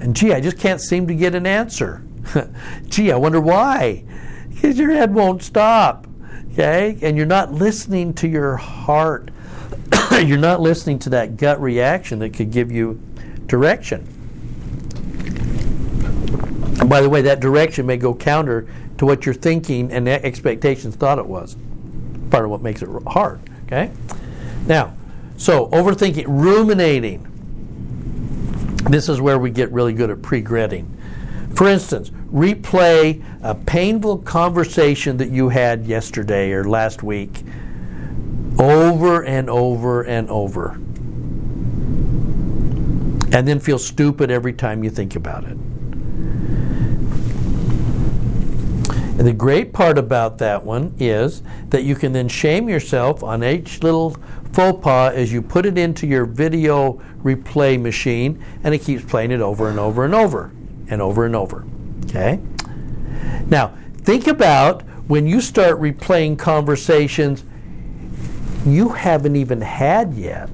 And 0.00 0.14
gee, 0.14 0.32
I 0.32 0.40
just 0.40 0.58
can't 0.58 0.80
seem 0.80 1.06
to 1.08 1.14
get 1.14 1.34
an 1.34 1.46
answer. 1.46 2.04
gee, 2.86 3.10
I 3.10 3.16
wonder 3.16 3.40
why. 3.40 4.04
Because 4.50 4.78
your 4.78 4.92
head 4.92 5.12
won't 5.12 5.42
stop. 5.42 6.06
Okay? 6.52 6.98
And 7.02 7.16
you're 7.16 7.26
not 7.26 7.52
listening 7.52 8.14
to 8.14 8.28
your 8.28 8.56
heart. 8.56 9.30
you're 10.12 10.38
not 10.38 10.60
listening 10.60 10.98
to 11.00 11.10
that 11.10 11.36
gut 11.36 11.60
reaction 11.60 12.20
that 12.20 12.34
could 12.34 12.50
give 12.50 12.70
you 12.70 13.00
direction. 13.46 14.06
By 16.92 17.00
the 17.00 17.08
way, 17.08 17.22
that 17.22 17.40
direction 17.40 17.86
may 17.86 17.96
go 17.96 18.14
counter 18.14 18.68
to 18.98 19.06
what 19.06 19.24
you're 19.24 19.34
thinking 19.34 19.90
and 19.90 20.06
expectations 20.06 20.94
thought 20.94 21.18
it 21.18 21.24
was. 21.24 21.56
Part 22.28 22.44
of 22.44 22.50
what 22.50 22.60
makes 22.60 22.82
it 22.82 22.88
hard. 23.06 23.40
Okay? 23.64 23.90
Now, 24.66 24.92
so 25.38 25.68
overthinking, 25.68 26.26
ruminating. 26.28 27.26
This 28.90 29.08
is 29.08 29.22
where 29.22 29.38
we 29.38 29.50
get 29.50 29.72
really 29.72 29.94
good 29.94 30.10
at 30.10 30.20
pre-gretting. 30.20 30.86
For 31.54 31.66
instance, 31.66 32.10
replay 32.30 33.24
a 33.42 33.54
painful 33.54 34.18
conversation 34.18 35.16
that 35.16 35.30
you 35.30 35.48
had 35.48 35.86
yesterday 35.86 36.52
or 36.52 36.68
last 36.68 37.02
week 37.02 37.42
over 38.58 39.24
and 39.24 39.48
over 39.48 40.02
and 40.02 40.28
over. 40.28 40.72
And 43.34 43.48
then 43.48 43.60
feel 43.60 43.78
stupid 43.78 44.30
every 44.30 44.52
time 44.52 44.84
you 44.84 44.90
think 44.90 45.16
about 45.16 45.44
it. 45.44 45.56
And 49.22 49.28
the 49.28 49.34
great 49.34 49.72
part 49.72 49.98
about 49.98 50.38
that 50.38 50.64
one 50.64 50.96
is 50.98 51.44
that 51.68 51.84
you 51.84 51.94
can 51.94 52.12
then 52.12 52.26
shame 52.26 52.68
yourself 52.68 53.22
on 53.22 53.44
each 53.44 53.80
little 53.80 54.16
faux 54.52 54.82
pas 54.82 55.14
as 55.14 55.32
you 55.32 55.40
put 55.40 55.64
it 55.64 55.78
into 55.78 56.08
your 56.08 56.24
video 56.24 57.00
replay 57.22 57.80
machine 57.80 58.44
and 58.64 58.74
it 58.74 58.78
keeps 58.78 59.04
playing 59.04 59.30
it 59.30 59.40
over 59.40 59.68
and 59.68 59.78
over 59.78 60.04
and 60.04 60.12
over 60.12 60.50
and 60.88 61.00
over 61.00 61.24
and 61.24 61.36
over. 61.36 61.64
Okay? 62.06 62.40
Now, 63.46 63.78
think 63.98 64.26
about 64.26 64.82
when 65.06 65.28
you 65.28 65.40
start 65.40 65.80
replaying 65.80 66.36
conversations 66.36 67.44
you 68.66 68.88
haven't 68.88 69.36
even 69.36 69.60
had 69.60 70.14
yet. 70.14 70.50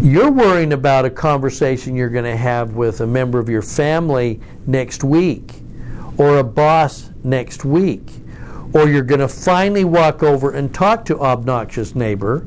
You're 0.00 0.32
worrying 0.32 0.72
about 0.72 1.04
a 1.04 1.10
conversation 1.10 1.94
you're 1.94 2.08
going 2.08 2.24
to 2.24 2.34
have 2.34 2.76
with 2.76 3.02
a 3.02 3.06
member 3.06 3.38
of 3.38 3.50
your 3.50 3.60
family 3.60 4.40
next 4.66 5.04
week 5.04 5.61
or 6.18 6.38
a 6.38 6.44
boss 6.44 7.10
next 7.24 7.64
week. 7.64 8.02
Or 8.74 8.88
you're 8.88 9.02
going 9.02 9.20
to 9.20 9.28
finally 9.28 9.84
walk 9.84 10.22
over 10.22 10.52
and 10.52 10.72
talk 10.72 11.04
to 11.06 11.20
obnoxious 11.20 11.94
neighbor 11.94 12.46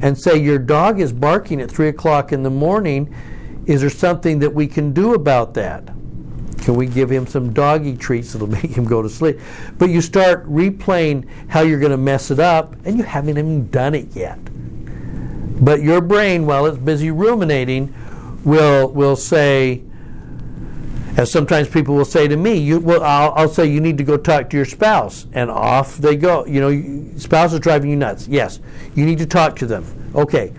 and 0.00 0.16
say 0.16 0.36
your 0.36 0.58
dog 0.58 1.00
is 1.00 1.12
barking 1.12 1.60
at 1.60 1.70
three 1.70 1.88
o'clock 1.88 2.32
in 2.32 2.42
the 2.42 2.50
morning. 2.50 3.14
Is 3.66 3.80
there 3.80 3.90
something 3.90 4.38
that 4.38 4.52
we 4.52 4.66
can 4.66 4.92
do 4.92 5.14
about 5.14 5.54
that? 5.54 5.84
Can 6.58 6.74
we 6.74 6.86
give 6.86 7.10
him 7.10 7.26
some 7.26 7.52
doggy 7.52 7.96
treats 7.96 8.32
that'll 8.32 8.46
make 8.62 8.70
him 8.70 8.84
go 8.84 9.02
to 9.02 9.08
sleep? 9.08 9.38
But 9.78 9.90
you 9.90 10.00
start 10.00 10.48
replaying 10.48 11.28
how 11.48 11.60
you're 11.62 11.80
going 11.80 11.92
to 11.92 11.96
mess 11.96 12.30
it 12.30 12.38
up, 12.38 12.76
and 12.84 12.96
you 12.96 13.04
haven't 13.04 13.30
even 13.30 13.68
done 13.70 13.94
it 13.94 14.14
yet. 14.14 14.38
But 15.64 15.82
your 15.82 16.00
brain, 16.00 16.46
while 16.46 16.66
it's 16.66 16.78
busy 16.78 17.10
ruminating, 17.10 17.94
will 18.44 18.90
will 18.92 19.16
say, 19.16 19.82
as 21.18 21.28
sometimes 21.32 21.68
people 21.68 21.96
will 21.96 22.04
say 22.04 22.28
to 22.28 22.36
me, 22.36 22.54
you, 22.54 22.78
well, 22.78 23.02
I'll, 23.02 23.32
I'll, 23.32 23.48
say 23.48 23.66
you 23.66 23.80
need 23.80 23.98
to 23.98 24.04
go 24.04 24.16
talk 24.16 24.48
to 24.50 24.56
your 24.56 24.64
spouse, 24.64 25.26
and 25.32 25.50
off 25.50 25.98
they 25.98 26.14
go. 26.14 26.46
You 26.46 26.60
know, 26.60 27.18
spouse 27.18 27.52
is 27.52 27.58
driving 27.58 27.90
you 27.90 27.96
nuts. 27.96 28.28
Yes, 28.28 28.60
you 28.94 29.04
need 29.04 29.18
to 29.18 29.26
talk 29.26 29.56
to 29.56 29.66
them. 29.66 29.84
Okay, 30.14 30.54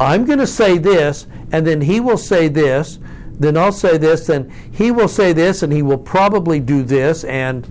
I'm 0.00 0.24
going 0.24 0.38
to 0.38 0.46
say 0.46 0.78
this, 0.78 1.26
and 1.52 1.66
then 1.66 1.82
he 1.82 2.00
will 2.00 2.16
say 2.16 2.48
this, 2.48 2.98
then 3.38 3.58
I'll 3.58 3.72
say 3.72 3.98
this, 3.98 4.26
then 4.26 4.50
he 4.72 4.90
will 4.90 5.06
say 5.06 5.34
this, 5.34 5.62
and 5.62 5.70
he 5.70 5.82
will 5.82 5.98
probably 5.98 6.60
do 6.60 6.82
this, 6.82 7.22
and 7.24 7.70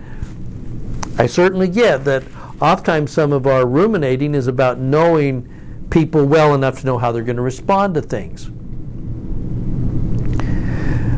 I 1.18 1.26
certainly 1.26 1.68
get 1.68 2.06
that 2.06 2.24
oftentimes 2.62 3.12
some 3.12 3.34
of 3.34 3.48
our 3.48 3.66
ruminating 3.66 4.36
is 4.36 4.46
about 4.46 4.78
knowing 4.78 5.50
people 5.90 6.26
well 6.26 6.54
enough 6.54 6.82
to 6.82 6.86
know 6.86 7.00
how 7.00 7.12
they're 7.12 7.24
going 7.24 7.38
to 7.38 7.42
respond 7.42 7.96
to 7.96 8.04
things. 8.04 8.52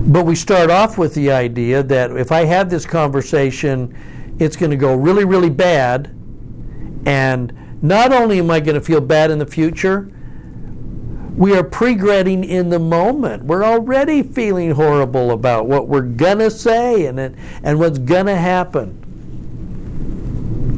But 0.08 0.26
we 0.26 0.36
start 0.36 0.70
off 0.70 0.98
with 1.00 1.15
the 1.15 1.32
idea 1.32 1.82
that 1.82 2.12
if 2.12 2.32
I 2.32 2.46
have 2.46 2.70
this 2.70 2.86
conversation, 2.86 3.98
it's 4.39 4.56
going 4.56 4.70
to 4.70 4.78
go 4.78 4.96
really, 4.96 5.26
really 5.26 5.50
bad. 5.50 6.15
And 7.08 7.52
not 7.82 8.13
only 8.13 8.39
am 8.39 8.52
I 8.52 8.60
going 8.60 8.76
to 8.76 8.82
feel 8.82 9.02
bad 9.02 9.32
in 9.32 9.39
the 9.39 9.48
future, 9.48 10.12
we 11.36 11.56
are 11.58 11.63
pre-gretting 11.63 12.44
in 12.44 12.70
the 12.70 12.80
moment. 12.80 13.44
We're 13.44 13.63
already 13.63 14.22
feeling 14.24 14.72
horrible 14.72 15.32
about 15.32 15.65
what 15.65 15.88
we're 15.88 16.02
going 16.02 16.39
to 16.39 16.52
say 16.52 17.08
and, 17.08 17.20
and 17.20 17.80
what's 17.80 17.98
going 17.98 18.28
to 18.28 18.36
happen 18.36 19.02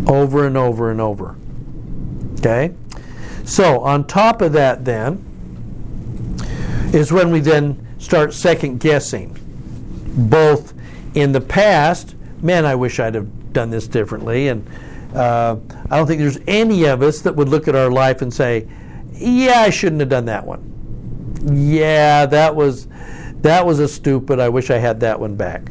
over 0.08 0.48
and 0.48 0.56
over 0.58 0.90
and 0.90 1.02
over. 1.02 1.36
Okay? 2.40 2.74
So, 3.44 3.82
on 3.82 4.08
top 4.08 4.42
of 4.42 4.54
that, 4.54 4.86
then, 4.86 5.24
is 6.94 7.12
when 7.12 7.30
we 7.32 7.40
then 7.40 7.87
start 8.08 8.34
second 8.34 8.80
guessing, 8.80 9.38
both 10.16 10.74
in 11.14 11.34
the 11.34 11.42
past, 11.42 12.16
man, 12.42 12.66
I 12.66 12.74
wish 12.74 13.02
I'd 13.02 13.16
have 13.16 13.52
done 13.52 13.70
this 13.70 13.86
differently, 13.86 14.48
and 14.48 14.66
uh, 15.14 15.58
I 15.92 15.98
don't 15.98 16.08
think 16.08 16.22
there's 16.22 16.40
any 16.48 16.86
of 16.86 17.02
us 17.02 17.20
that 17.24 17.36
would 17.36 17.50
look 17.50 17.68
at 17.68 17.76
our 17.76 17.92
life 17.92 18.22
and 18.22 18.34
say, 18.34 18.66
yeah, 19.12 19.60
I 19.60 19.72
shouldn't 19.72 20.00
have 20.00 20.08
done 20.08 20.24
that 20.24 20.46
one. 20.46 20.64
Yeah, 21.52 22.26
that 22.28 22.56
was 22.56 22.88
that 23.42 23.66
was 23.66 23.80
a 23.80 23.90
stupid. 23.90 24.40
I 24.40 24.48
wish 24.48 24.70
I 24.70 24.78
had 24.78 25.02
that 25.02 25.20
one 25.20 25.36
back. 25.36 25.64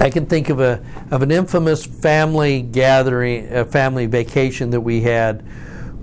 I 0.00 0.08
can 0.08 0.24
think 0.24 0.48
of 0.48 0.60
a 0.60 0.82
of 1.10 1.20
an 1.20 1.30
infamous 1.30 1.84
family 1.84 2.62
gathering, 2.62 3.52
a 3.52 3.66
family 3.66 4.06
vacation 4.06 4.70
that 4.70 4.80
we 4.80 5.02
had 5.02 5.44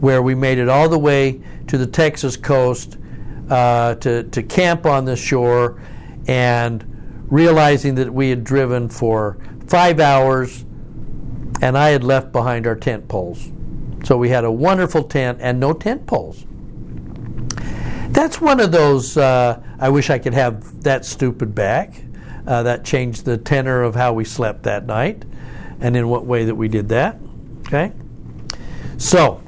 where 0.03 0.21
we 0.21 0.35
made 0.35 0.57
it 0.57 0.67
all 0.67 0.89
the 0.89 0.99
way 0.99 1.41
to 1.65 1.77
the 1.77 1.87
Texas 1.87 2.35
coast 2.35 2.97
uh, 3.49 3.95
to, 3.95 4.23
to 4.23 4.43
camp 4.43 4.85
on 4.85 5.05
the 5.05 5.15
shore 5.15 5.81
and 6.27 6.83
realizing 7.29 7.95
that 7.95 8.13
we 8.13 8.29
had 8.29 8.43
driven 8.43 8.89
for 8.89 9.37
five 9.65 10.01
hours 10.01 10.65
and 11.61 11.77
I 11.77 11.91
had 11.91 12.03
left 12.03 12.33
behind 12.33 12.67
our 12.67 12.75
tent 12.75 13.07
poles. 13.07 13.49
So 14.03 14.17
we 14.17 14.27
had 14.27 14.43
a 14.43 14.51
wonderful 14.51 15.03
tent 15.03 15.37
and 15.39 15.57
no 15.57 15.71
tent 15.71 16.05
poles. 16.05 16.45
That's 18.09 18.41
one 18.41 18.59
of 18.59 18.73
those, 18.73 19.15
uh, 19.15 19.63
I 19.79 19.87
wish 19.87 20.09
I 20.09 20.19
could 20.19 20.33
have 20.33 20.83
that 20.83 21.05
stupid 21.05 21.55
back. 21.55 22.03
Uh, 22.45 22.61
that 22.63 22.83
changed 22.83 23.23
the 23.23 23.37
tenor 23.37 23.83
of 23.83 23.95
how 23.95 24.11
we 24.11 24.25
slept 24.25 24.63
that 24.63 24.85
night 24.85 25.23
and 25.79 25.95
in 25.95 26.09
what 26.09 26.25
way 26.25 26.43
that 26.43 26.55
we 26.55 26.67
did 26.67 26.89
that. 26.89 27.17
Okay? 27.67 27.93
So, 28.97 29.42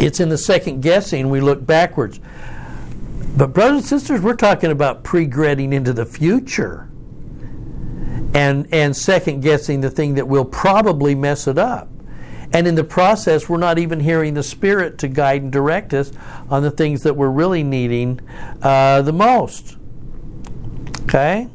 it's 0.00 0.20
in 0.20 0.28
the 0.28 0.38
second 0.38 0.80
guessing 0.80 1.30
we 1.30 1.40
look 1.40 1.64
backwards. 1.64 2.20
But, 3.36 3.52
brothers 3.52 3.78
and 3.78 3.84
sisters, 3.84 4.20
we're 4.22 4.34
talking 4.34 4.70
about 4.70 5.04
pre 5.04 5.26
gretting 5.26 5.72
into 5.72 5.92
the 5.92 6.06
future 6.06 6.88
and, 8.34 8.66
and 8.72 8.96
second 8.96 9.40
guessing 9.40 9.80
the 9.80 9.90
thing 9.90 10.14
that 10.14 10.26
will 10.26 10.44
probably 10.44 11.14
mess 11.14 11.46
it 11.46 11.58
up. 11.58 11.88
And 12.52 12.66
in 12.66 12.74
the 12.74 12.84
process, 12.84 13.48
we're 13.48 13.58
not 13.58 13.78
even 13.78 14.00
hearing 14.00 14.34
the 14.34 14.42
Spirit 14.42 14.98
to 14.98 15.08
guide 15.08 15.42
and 15.42 15.52
direct 15.52 15.92
us 15.92 16.12
on 16.48 16.62
the 16.62 16.70
things 16.70 17.02
that 17.02 17.14
we're 17.14 17.30
really 17.30 17.62
needing 17.62 18.20
uh, 18.62 19.02
the 19.02 19.12
most. 19.12 19.76
Okay? 21.02 21.48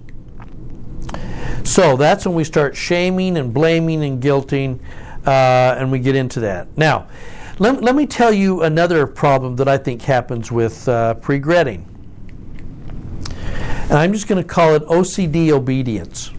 So 1.64 1.96
that's 1.96 2.26
when 2.26 2.36
we 2.36 2.44
start 2.44 2.76
shaming 2.76 3.38
and 3.38 3.54
blaming 3.54 4.04
and 4.04 4.22
guilting, 4.22 4.80
uh, 5.26 5.76
and 5.78 5.92
we 5.92 6.00
get 6.00 6.16
into 6.16 6.42
that. 6.42 6.76
Now, 6.78 7.08
let, 7.62 7.84
let 7.84 7.94
me 7.94 8.08
tell 8.08 8.34
you 8.34 8.64
another 8.64 9.06
problem 9.06 9.56
that 9.58 9.68
I 9.68 9.78
think 9.78 10.02
happens 10.02 10.52
with 10.52 10.88
uh, 10.90 11.14
pre-gretting. 11.14 11.86
And 13.84 13.94
I'm 13.94 14.12
just 14.14 14.28
going 14.28 14.42
to 14.42 14.48
call 14.48 14.74
it 14.74 14.84
OCD 14.86 15.52
obedience. 15.52 16.32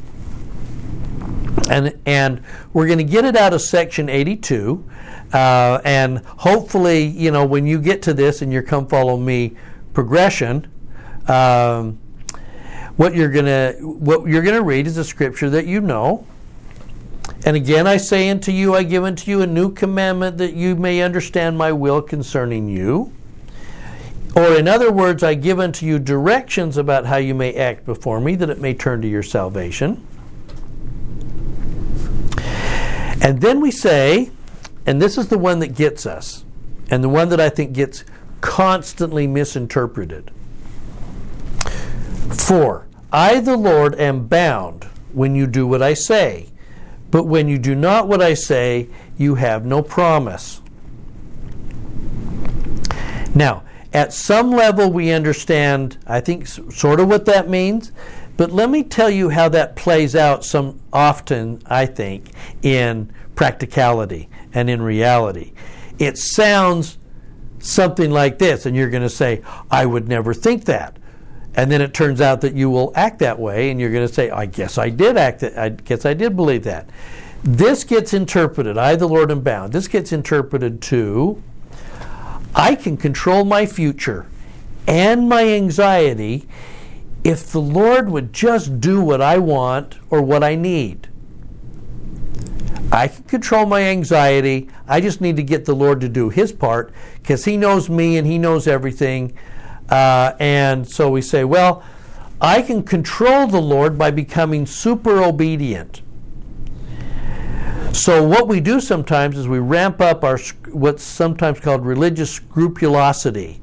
And, 1.71 1.97
and 2.07 2.43
we're 2.73 2.87
going 2.89 2.99
to 2.99 3.05
get 3.05 3.25
it 3.25 3.37
out 3.37 3.55
of 3.55 3.63
section 3.63 4.09
82. 4.09 4.85
Uh, 5.33 5.81
and 5.85 6.19
hopefully, 6.27 7.05
you 7.05 7.31
know, 7.31 7.47
when 7.47 7.69
you 7.69 7.81
get 7.81 8.03
to 8.03 8.15
this 8.15 8.43
and 8.43 8.53
your 8.53 8.63
come 8.63 8.89
follow 8.89 9.17
me 9.17 9.57
progression, 9.95 10.69
um, 11.29 12.01
what 12.97 13.15
you're 13.15 13.31
gonna 13.31 13.73
what 13.81 14.27
you're 14.29 14.43
gonna 14.43 14.61
read 14.61 14.87
is 14.87 14.99
a 14.99 15.05
scripture 15.05 15.49
that 15.49 15.67
you 15.67 15.81
know. 15.81 16.27
And 17.45 17.57
again, 17.57 17.87
I 17.89 17.97
say 17.97 18.31
unto 18.31 18.53
you, 18.53 18.75
I 18.75 18.85
give 18.85 19.03
unto 19.03 19.31
you 19.31 19.43
a 19.43 19.47
new 19.47 19.73
commandment 19.73 20.39
that 20.39 20.55
you 20.55 20.77
may 20.77 21.03
understand 21.03 21.59
my 21.59 21.73
will 21.73 22.01
concerning 22.01 22.69
you. 22.69 23.13
Or, 24.37 24.55
in 24.55 24.69
other 24.69 24.91
words, 24.91 25.23
I 25.23 25.35
give 25.35 25.59
unto 25.59 25.85
you 25.85 25.99
directions 25.99 26.77
about 26.77 27.05
how 27.05 27.17
you 27.17 27.35
may 27.35 27.53
act 27.55 27.85
before 27.85 28.21
me, 28.21 28.37
that 28.37 28.49
it 28.49 28.61
may 28.61 28.75
turn 28.75 29.03
to 29.03 29.09
your 29.09 29.23
salvation. 29.23 30.07
And 33.21 33.41
then 33.41 33.61
we 33.61 33.71
say, 33.71 34.31
and 34.87 35.03
this 35.03 35.19
is 35.19 35.29
the 35.29 35.39
one 35.39 35.59
that 35.59 35.75
gets 35.75 36.07
us, 36.07 36.45
and 36.91 37.05
the 37.05 37.09
one 37.09 37.29
that 37.29 37.41
I 37.41 37.49
think 37.49 37.73
gets 37.73 38.05
constantly 38.41 39.27
misinterpreted. 39.27 40.31
For 42.31 42.87
I, 43.13 43.41
the 43.41 43.57
Lord, 43.57 43.95
am 43.97 44.27
bound 44.27 44.85
when 45.13 45.35
you 45.35 45.47
do 45.47 45.67
what 45.67 45.83
I 45.83 45.95
say, 45.95 46.49
but 47.13 47.27
when 47.27 47.47
you 47.47 47.59
do 47.59 47.77
not 47.77 48.09
what 48.09 48.21
I 48.21 48.35
say, 48.35 48.89
you 49.17 49.37
have 49.37 49.65
no 49.65 49.83
promise. 49.83 50.61
Now, 53.35 53.63
at 53.93 54.15
some 54.15 54.51
level, 54.51 54.91
we 54.91 55.13
understand, 55.13 55.99
I 56.07 56.21
think, 56.21 56.47
sort 56.47 56.99
of 56.99 57.09
what 57.09 57.27
that 57.27 57.51
means. 57.51 57.93
But 58.39 58.51
let 58.51 58.71
me 58.71 58.83
tell 58.83 59.11
you 59.11 59.29
how 59.29 59.51
that 59.51 59.77
plays 59.77 60.17
out 60.17 60.43
some 60.43 60.81
often, 60.91 61.63
I 61.67 61.85
think, 61.85 62.31
in 62.63 63.13
practicality 63.35 64.31
and 64.55 64.71
in 64.71 64.81
reality. 64.81 65.53
It 65.99 66.17
sounds 66.17 66.97
something 67.59 68.11
like 68.11 68.39
this, 68.39 68.65
and 68.65 68.75
you're 68.75 68.89
going 68.89 69.03
to 69.03 69.11
say, 69.11 69.43
I 69.71 69.85
would 69.85 70.09
never 70.09 70.33
think 70.33 70.65
that. 70.65 70.97
And 71.55 71.71
then 71.71 71.83
it 71.83 71.93
turns 71.93 72.21
out 72.21 72.41
that 72.41 72.55
you 72.55 72.71
will 72.71 72.93
act 72.95 73.19
that 73.19 73.39
way, 73.39 73.71
and 73.71 73.79
you're 73.79 73.93
going 73.93 74.07
to 74.07 74.13
say, 74.13 74.31
I 74.31 74.47
guess 74.47 74.79
I 74.79 74.89
did 74.89 75.17
act 75.17 75.41
that. 75.41 75.59
I 75.59 75.69
guess 75.71 76.07
I 76.07 76.15
did 76.15 76.35
believe 76.35 76.65
that. 76.65 76.89
This 77.45 77.85
gets 77.85 78.15
interpreted, 78.15 78.79
I, 78.79 78.97
the 78.97 79.09
Lord, 79.09 79.31
am 79.31 79.41
bound. 79.41 79.73
This 79.73 79.89
gets 79.89 80.13
interpreted 80.13 80.81
to, 80.83 81.43
I 82.55 82.75
can 82.75 82.97
control 82.97 83.45
my 83.45 83.67
future 83.67 84.27
and 84.87 85.29
my 85.29 85.45
anxiety 85.45 86.47
if 87.25 87.47
the 87.51 87.61
Lord 87.61 88.09
would 88.09 88.33
just 88.33 88.81
do 88.81 89.01
what 89.01 89.21
I 89.21 89.39
want 89.39 89.97
or 90.11 90.23
what 90.23 90.43
I 90.45 90.55
need. 90.55 91.09
I 92.91 93.09
can 93.09 93.25
control 93.25 93.65
my 93.65 93.83
anxiety. 93.83 94.69
I 94.87 95.01
just 95.01 95.21
need 95.21 95.37
to 95.37 95.43
get 95.43 95.65
the 95.65 95.75
Lord 95.75 96.01
to 96.03 96.09
do 96.09 96.29
His 96.29 96.53
part 96.53 96.93
because 97.23 97.45
He 97.45 97.57
knows 97.57 97.89
me 97.89 98.19
and 98.19 98.27
He 98.27 98.39
knows 98.39 98.67
everything. 98.67 99.37
Uh, 99.93 100.35
and 100.41 100.89
so 100.89 101.11
we 101.11 101.21
say, 101.21 101.45
well, 101.45 101.85
I 102.41 102.63
can 102.63 102.83
control 102.83 103.47
the 103.47 103.61
Lord 103.61 103.99
by 103.99 104.11
becoming 104.11 104.65
super 104.65 105.23
obedient. 105.23 106.01
So 107.93 108.27
what 108.27 108.49
we 108.49 108.59
do 108.59 108.81
sometimes 108.81 109.37
is 109.37 109.47
we 109.47 109.59
ramp 109.59 110.01
up 110.01 110.25
our 110.25 110.39
what's 110.71 111.03
sometimes 111.03 111.61
called 111.61 111.85
religious 111.85 112.31
scrupulosity. 112.31 113.61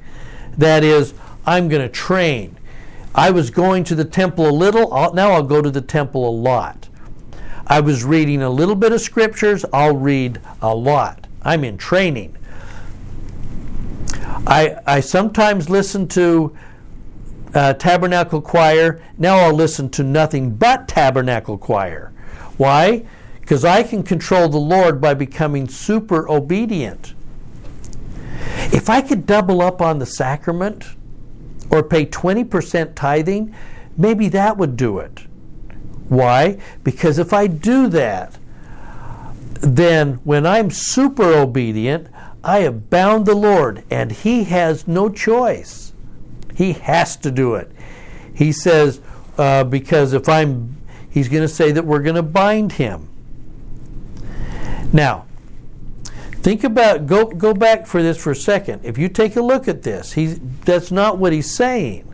That 0.56 0.84
is, 0.84 1.16
I'm 1.48 1.68
going 1.68 1.82
to 1.82 1.90
train. 1.90 2.60
I 3.16 3.32
was 3.32 3.50
going 3.50 3.84
to 3.86 3.96
the 3.96 4.06
temple 4.06 4.48
a 4.48 4.52
little, 4.52 4.92
now 5.16 5.32
I'll 5.32 5.42
go 5.42 5.64
to 5.64 5.72
the 5.72 5.82
temple 5.82 6.30
a 6.30 6.36
lot. 6.36 6.90
I 7.66 7.80
was 7.80 8.04
reading 8.04 8.44
a 8.44 8.52
little 8.52 8.76
bit 8.76 8.92
of 8.92 9.02
scriptures, 9.02 9.66
I'll 9.74 9.98
read 9.98 10.40
a 10.62 10.76
lot. 10.76 11.26
I'm 11.42 11.64
in 11.64 11.80
training. 11.80 12.38
I, 14.48 14.78
I 14.86 15.00
sometimes 15.00 15.70
listen 15.70 16.08
to 16.10 16.56
uh, 17.54 17.74
Tabernacle 17.74 18.42
Choir. 18.42 19.02
Now 19.18 19.38
I'll 19.38 19.54
listen 19.54 19.90
to 19.92 20.04
nothing 20.04 20.56
but 20.56 20.88
Tabernacle 20.88 21.58
Choir. 21.58 22.12
Why? 22.58 23.06
Because 23.42 23.66
I 23.66 23.84
can 23.84 24.04
control 24.04 24.50
the 24.50 24.58
Lord 24.58 25.02
by 25.02 25.14
becoming 25.14 25.68
super 25.68 26.30
obedient. 26.30 27.14
If 28.72 28.90
I 28.90 29.02
could 29.02 29.26
double 29.26 29.62
up 29.62 29.82
on 29.82 30.00
the 30.00 30.06
sacrament 30.06 30.86
or 31.72 31.84
pay 31.84 32.06
20% 32.06 32.96
tithing, 32.96 33.56
maybe 33.98 34.30
that 34.30 34.58
would 34.58 34.78
do 34.78 35.00
it. 35.00 35.22
Why? 36.08 36.60
Because 36.84 37.20
if 37.20 37.34
I 37.34 37.48
do 37.48 37.88
that, 37.90 38.38
then 39.62 40.16
when 40.24 40.46
I'm 40.46 40.72
super 40.72 41.34
obedient, 41.34 42.08
I 42.44 42.60
have 42.60 42.90
bound 42.90 43.26
the 43.26 43.36
Lord, 43.36 43.84
and 43.90 44.12
He 44.12 44.46
has 44.46 44.88
no 44.88 45.10
choice. 45.10 45.94
He 46.56 46.74
has 46.74 47.16
to 47.18 47.32
do 47.32 47.56
it. 47.56 47.72
He 48.34 48.52
says, 48.52 49.02
uh, 49.38 49.64
because 49.64 50.14
if 50.14 50.30
I'm, 50.30 50.78
He's 51.10 51.28
going 51.28 51.44
to 51.44 51.48
say 51.48 51.72
that 51.72 51.86
we're 51.86 52.02
going 52.02 52.16
to 52.16 52.24
bind 52.24 52.74
Him. 52.74 53.10
Now, 54.92 55.26
think 56.42 56.64
about 56.64 57.06
go 57.06 57.26
go 57.26 57.54
back 57.54 57.86
for 57.86 58.02
this 58.02 58.22
for 58.22 58.32
a 58.32 58.36
second. 58.36 58.82
If 58.84 58.98
you 58.98 59.10
take 59.10 59.36
a 59.36 59.42
look 59.42 59.68
at 59.68 59.84
this, 59.84 60.14
he's 60.14 60.40
that's 60.66 60.92
not 60.92 61.18
what 61.18 61.32
he's 61.34 61.52
saying. 61.52 62.06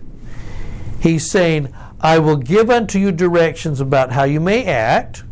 He's 1.00 1.30
saying, 1.30 1.74
I 2.02 2.20
will 2.20 2.38
give 2.38 2.70
unto 2.70 3.00
you 3.00 3.12
directions 3.12 3.80
about 3.80 4.12
how 4.12 4.24
you 4.24 4.40
may 4.40 4.66
act. 4.66 5.24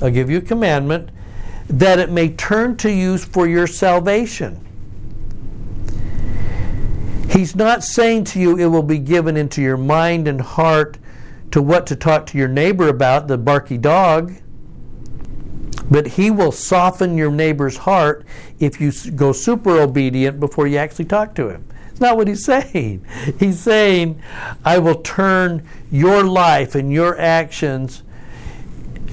I'll 0.00 0.10
give 0.10 0.30
you 0.30 0.38
a 0.38 0.42
commandment 0.42 1.10
that 1.72 1.98
it 1.98 2.10
may 2.10 2.28
turn 2.28 2.76
to 2.76 2.90
you 2.90 3.16
for 3.16 3.48
your 3.48 3.66
salvation. 3.66 4.62
He's 7.30 7.56
not 7.56 7.82
saying 7.82 8.24
to 8.24 8.40
you 8.40 8.58
it 8.58 8.66
will 8.66 8.82
be 8.82 8.98
given 8.98 9.38
into 9.38 9.62
your 9.62 9.78
mind 9.78 10.28
and 10.28 10.38
heart 10.38 10.98
to 11.50 11.62
what 11.62 11.86
to 11.86 11.96
talk 11.96 12.26
to 12.26 12.38
your 12.38 12.48
neighbor 12.48 12.88
about, 12.88 13.26
the 13.26 13.38
barky 13.38 13.78
dog. 13.78 14.34
But 15.90 16.06
he 16.06 16.30
will 16.30 16.52
soften 16.52 17.16
your 17.16 17.30
neighbor's 17.30 17.78
heart 17.78 18.26
if 18.60 18.80
you 18.80 18.92
go 19.12 19.32
super 19.32 19.80
obedient 19.80 20.40
before 20.40 20.66
you 20.66 20.76
actually 20.76 21.06
talk 21.06 21.34
to 21.36 21.48
him. 21.48 21.64
It's 21.90 22.00
not 22.00 22.18
what 22.18 22.28
he's 22.28 22.44
saying. 22.44 23.06
He's 23.38 23.58
saying, 23.58 24.22
I 24.62 24.78
will 24.78 25.00
turn 25.00 25.66
your 25.90 26.24
life 26.24 26.74
and 26.74 26.92
your 26.92 27.18
actions 27.18 28.02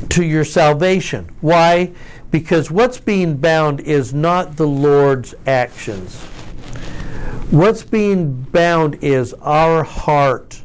to 0.09 0.25
your 0.25 0.43
salvation. 0.43 1.29
Why? 1.41 1.93
Because 2.31 2.69
what's 2.69 2.99
being 2.99 3.37
bound 3.37 3.79
is 3.81 4.13
not 4.13 4.55
the 4.55 4.67
Lord's 4.67 5.33
actions. 5.47 6.21
What's 7.51 7.83
being 7.83 8.43
bound 8.51 9.03
is 9.03 9.33
our 9.41 9.83
heart 9.83 10.61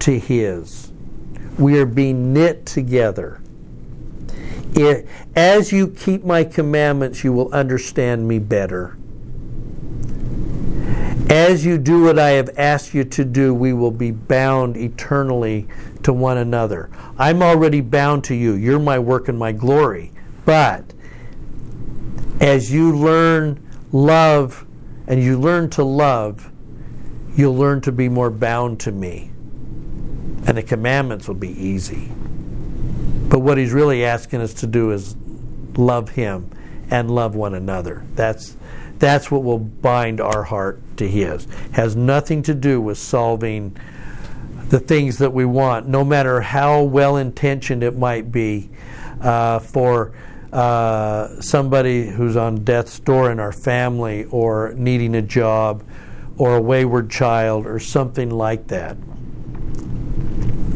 to 0.00 0.18
His. 0.18 0.90
We 1.58 1.78
are 1.78 1.86
being 1.86 2.32
knit 2.32 2.64
together. 2.64 3.40
It, 4.74 5.06
as 5.36 5.70
you 5.70 5.88
keep 5.88 6.24
my 6.24 6.44
commandments, 6.44 7.22
you 7.22 7.32
will 7.34 7.52
understand 7.52 8.26
me 8.26 8.38
better. 8.38 8.96
As 11.28 11.64
you 11.64 11.76
do 11.76 12.02
what 12.04 12.18
I 12.18 12.30
have 12.30 12.50
asked 12.56 12.94
you 12.94 13.04
to 13.04 13.24
do, 13.24 13.54
we 13.54 13.74
will 13.74 13.90
be 13.90 14.10
bound 14.10 14.76
eternally 14.76 15.68
to 16.02 16.12
one 16.12 16.38
another. 16.38 16.90
I'm 17.18 17.42
already 17.42 17.82
bound 17.82 18.24
to 18.24 18.34
you. 18.34 18.54
You're 18.54 18.78
my 18.78 18.98
work 18.98 19.28
and 19.28 19.38
my 19.38 19.52
glory. 19.52 20.12
But 20.44 20.91
as 22.42 22.72
you 22.72 22.94
learn 22.94 23.64
love 23.92 24.66
and 25.06 25.22
you 25.22 25.38
learn 25.38 25.70
to 25.70 25.84
love, 25.84 26.50
you'll 27.36 27.56
learn 27.56 27.80
to 27.80 27.92
be 27.92 28.08
more 28.08 28.30
bound 28.30 28.80
to 28.80 28.90
me. 28.90 29.30
And 30.44 30.58
the 30.58 30.62
commandments 30.62 31.28
will 31.28 31.36
be 31.36 31.50
easy. 31.50 32.10
But 33.28 33.38
what 33.38 33.58
he's 33.58 33.72
really 33.72 34.04
asking 34.04 34.40
us 34.40 34.52
to 34.54 34.66
do 34.66 34.90
is 34.90 35.14
love 35.76 36.10
him 36.10 36.50
and 36.90 37.10
love 37.14 37.36
one 37.36 37.54
another. 37.54 38.04
That's 38.16 38.56
that's 38.98 39.30
what 39.30 39.42
will 39.42 39.58
bind 39.58 40.20
our 40.20 40.42
heart 40.42 40.80
to 40.96 41.08
his. 41.08 41.46
Has 41.72 41.96
nothing 41.96 42.42
to 42.42 42.54
do 42.54 42.80
with 42.80 42.98
solving 42.98 43.76
the 44.68 44.78
things 44.80 45.18
that 45.18 45.32
we 45.32 45.44
want, 45.44 45.86
no 45.86 46.04
matter 46.04 46.40
how 46.40 46.82
well 46.82 47.16
intentioned 47.16 47.82
it 47.82 47.96
might 47.96 48.30
be 48.30 48.68
uh, 49.20 49.58
for 49.60 50.12
uh, 50.52 51.40
somebody 51.40 52.06
who's 52.06 52.36
on 52.36 52.64
death's 52.64 52.98
door 52.98 53.30
in 53.30 53.40
our 53.40 53.52
family 53.52 54.24
or 54.24 54.74
needing 54.76 55.14
a 55.14 55.22
job 55.22 55.84
or 56.36 56.56
a 56.56 56.60
wayward 56.60 57.10
child 57.10 57.66
or 57.66 57.78
something 57.78 58.30
like 58.30 58.66
that. 58.68 58.96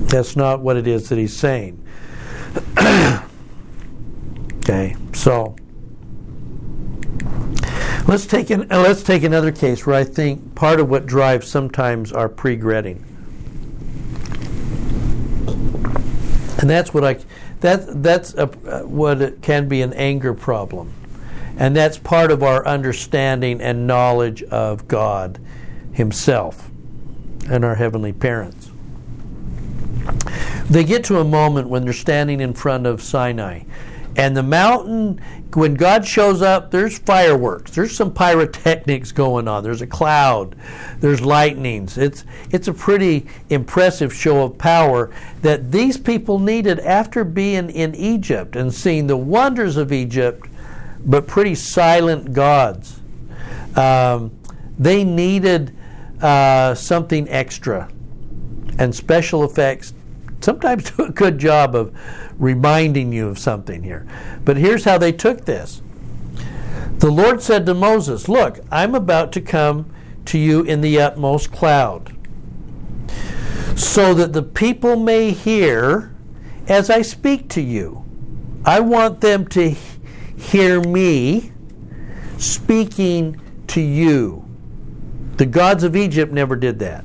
That's 0.09 0.37
not 0.37 0.61
what 0.61 0.77
it 0.77 0.87
is 0.87 1.09
that 1.09 1.19
he's 1.19 1.37
saying. 1.37 1.83
okay, 4.59 4.97
so 5.13 5.57
Let's 8.07 8.25
take 8.25 8.51
an, 8.51 8.71
uh, 8.71 8.81
let's 8.83 9.03
take 9.03 9.25
another 9.25 9.51
case 9.51 9.85
where 9.85 9.97
I 9.97 10.05
think 10.05 10.55
part 10.55 10.79
of 10.79 10.89
what 10.89 11.07
drives 11.07 11.49
sometimes 11.49 12.13
our 12.13 12.29
pre-gretting, 12.29 13.05
and 16.61 16.71
that's 16.71 16.95
what 16.95 17.05
I 17.05 17.19
that 17.67 18.03
that's 18.03 18.35
a, 18.35 18.47
what 18.87 19.43
can 19.43 19.69
be 19.69 19.83
an 19.83 19.93
anger 19.93 20.33
problem, 20.33 20.93
and 21.59 21.75
that's 21.75 21.99
part 21.99 22.31
of 22.31 22.43
our 22.43 22.67
understanding 22.67 23.61
and 23.61 23.87
knowledge 23.87 24.43
of 24.45 24.89
God 24.89 25.39
Himself 25.93 26.71
and 27.49 27.65
our 27.65 27.75
heavenly 27.75 28.13
parents. 28.13 28.71
They 30.69 30.85
get 30.85 31.05
to 31.05 31.21
a 31.21 31.25
moment 31.25 31.69
when 31.69 31.85
they're 31.85 31.93
standing 31.93 32.41
in 32.41 32.55
front 32.55 32.87
of 32.87 33.03
Sinai 33.03 33.63
and 34.17 34.37
the 34.37 34.43
mountain, 34.43 35.21
when 35.55 35.75
God 35.75 36.07
shows 36.07 36.43
up, 36.43 36.71
there's 36.71 36.99
fireworks. 36.99 37.71
There's 37.71 37.97
some 37.97 38.13
pyrotechnics 38.13 39.13
going 39.13 39.49
on. 39.49 39.63
There's 39.63 39.81
a 39.81 39.87
cloud. 39.87 40.57
There's 41.01 41.21
lightnings. 41.21 41.97
It's, 41.97 42.25
it's 42.51 42.69
a 42.69 42.73
pretty 42.75 43.27
impressive 43.49 44.13
show 44.13 44.45
of 44.45 44.59
power 44.59 45.15
that 45.43 45.71
these 45.73 45.97
people 45.97 46.39
needed 46.39 46.81
after 46.81 47.25
being 47.25 47.71
in 47.71 47.95
Egypt 47.95 48.57
and 48.57 48.73
seeing 48.73 49.07
the 49.07 49.17
wonders 49.17 49.77
of 49.77 49.93
Egypt, 49.93 50.49
but 51.07 51.27
pretty 51.27 51.55
silent 51.55 52.33
gods. 52.33 53.01
Um, 53.77 54.37
they 54.79 55.05
needed 55.05 55.75
uh, 56.21 56.75
something 56.75 57.29
extra. 57.29 57.89
And 58.79 58.95
special 58.95 59.45
effects 59.45 59.95
sometimes 60.41 60.91
do 60.97 61.05
a 61.05 61.11
good 61.11 61.39
job 61.39 61.75
of 61.75 61.97
reminding 62.39 63.13
you 63.13 63.29
of 63.29 63.39
something 63.39 63.83
here. 63.83 64.07
But 64.45 64.57
here's 64.57 64.85
how 64.85 64.99
they 64.99 65.13
took 65.13 65.45
this 65.45 65.83
The 66.99 67.11
Lord 67.11 67.43
said 67.43 67.67
to 67.67 67.75
Moses, 67.75 68.29
Look, 68.29 68.61
I'm 68.71 68.95
about 68.95 69.33
to 69.33 69.41
come 69.41 69.93
to 70.27 70.39
you 70.39 70.63
in 70.63 70.81
the 70.81 71.01
utmost 71.01 71.53
cloud, 71.53 72.17
so 73.77 74.15
that 74.15 74.33
the 74.33 74.43
people 74.43 74.97
may 74.97 75.31
hear 75.31 76.13
as 76.69 76.91
I 76.91 77.03
speak 77.03 77.49
to 77.51 77.61
you. 77.61 78.05
I 78.65 78.81
want 78.81 79.21
them 79.21 79.47
to 79.49 79.77
hear 80.37 80.81
me 80.81 81.53
speaking 82.39 83.41
to 83.69 83.81
you. 83.81 84.45
The 85.37 85.47
gods 85.47 85.85
of 85.85 85.95
Egypt 85.95 86.33
never 86.33 86.57
did 86.57 86.79
that. 86.81 87.05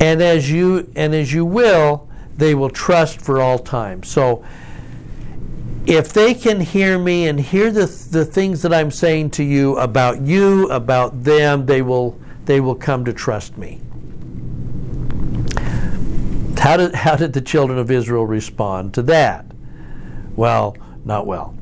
And 0.00 0.22
as 0.22 0.50
you 0.50 0.90
and 0.96 1.14
as 1.14 1.32
you 1.32 1.44
will, 1.44 2.08
they 2.36 2.54
will 2.54 2.70
trust 2.70 3.20
for 3.20 3.40
all 3.40 3.58
time. 3.58 4.02
So 4.02 4.44
if 5.86 6.12
they 6.12 6.34
can 6.34 6.60
hear 6.60 6.98
me 6.98 7.28
and 7.28 7.38
hear 7.38 7.70
the, 7.70 7.86
the 8.10 8.24
things 8.24 8.62
that 8.62 8.72
I'm 8.72 8.90
saying 8.90 9.30
to 9.32 9.44
you 9.44 9.76
about 9.76 10.20
you, 10.22 10.70
about 10.70 11.22
them, 11.22 11.66
they 11.66 11.82
will, 11.82 12.18
they 12.46 12.60
will 12.60 12.74
come 12.74 13.04
to 13.04 13.12
trust 13.12 13.58
me. 13.58 13.80
How 16.58 16.76
did, 16.76 16.94
how 16.94 17.16
did 17.16 17.32
the 17.32 17.40
children 17.40 17.78
of 17.78 17.90
Israel 17.90 18.26
respond 18.26 18.94
to 18.94 19.02
that? 19.02 19.46
Well, 20.36 20.76
not 21.04 21.26
well. 21.26 21.56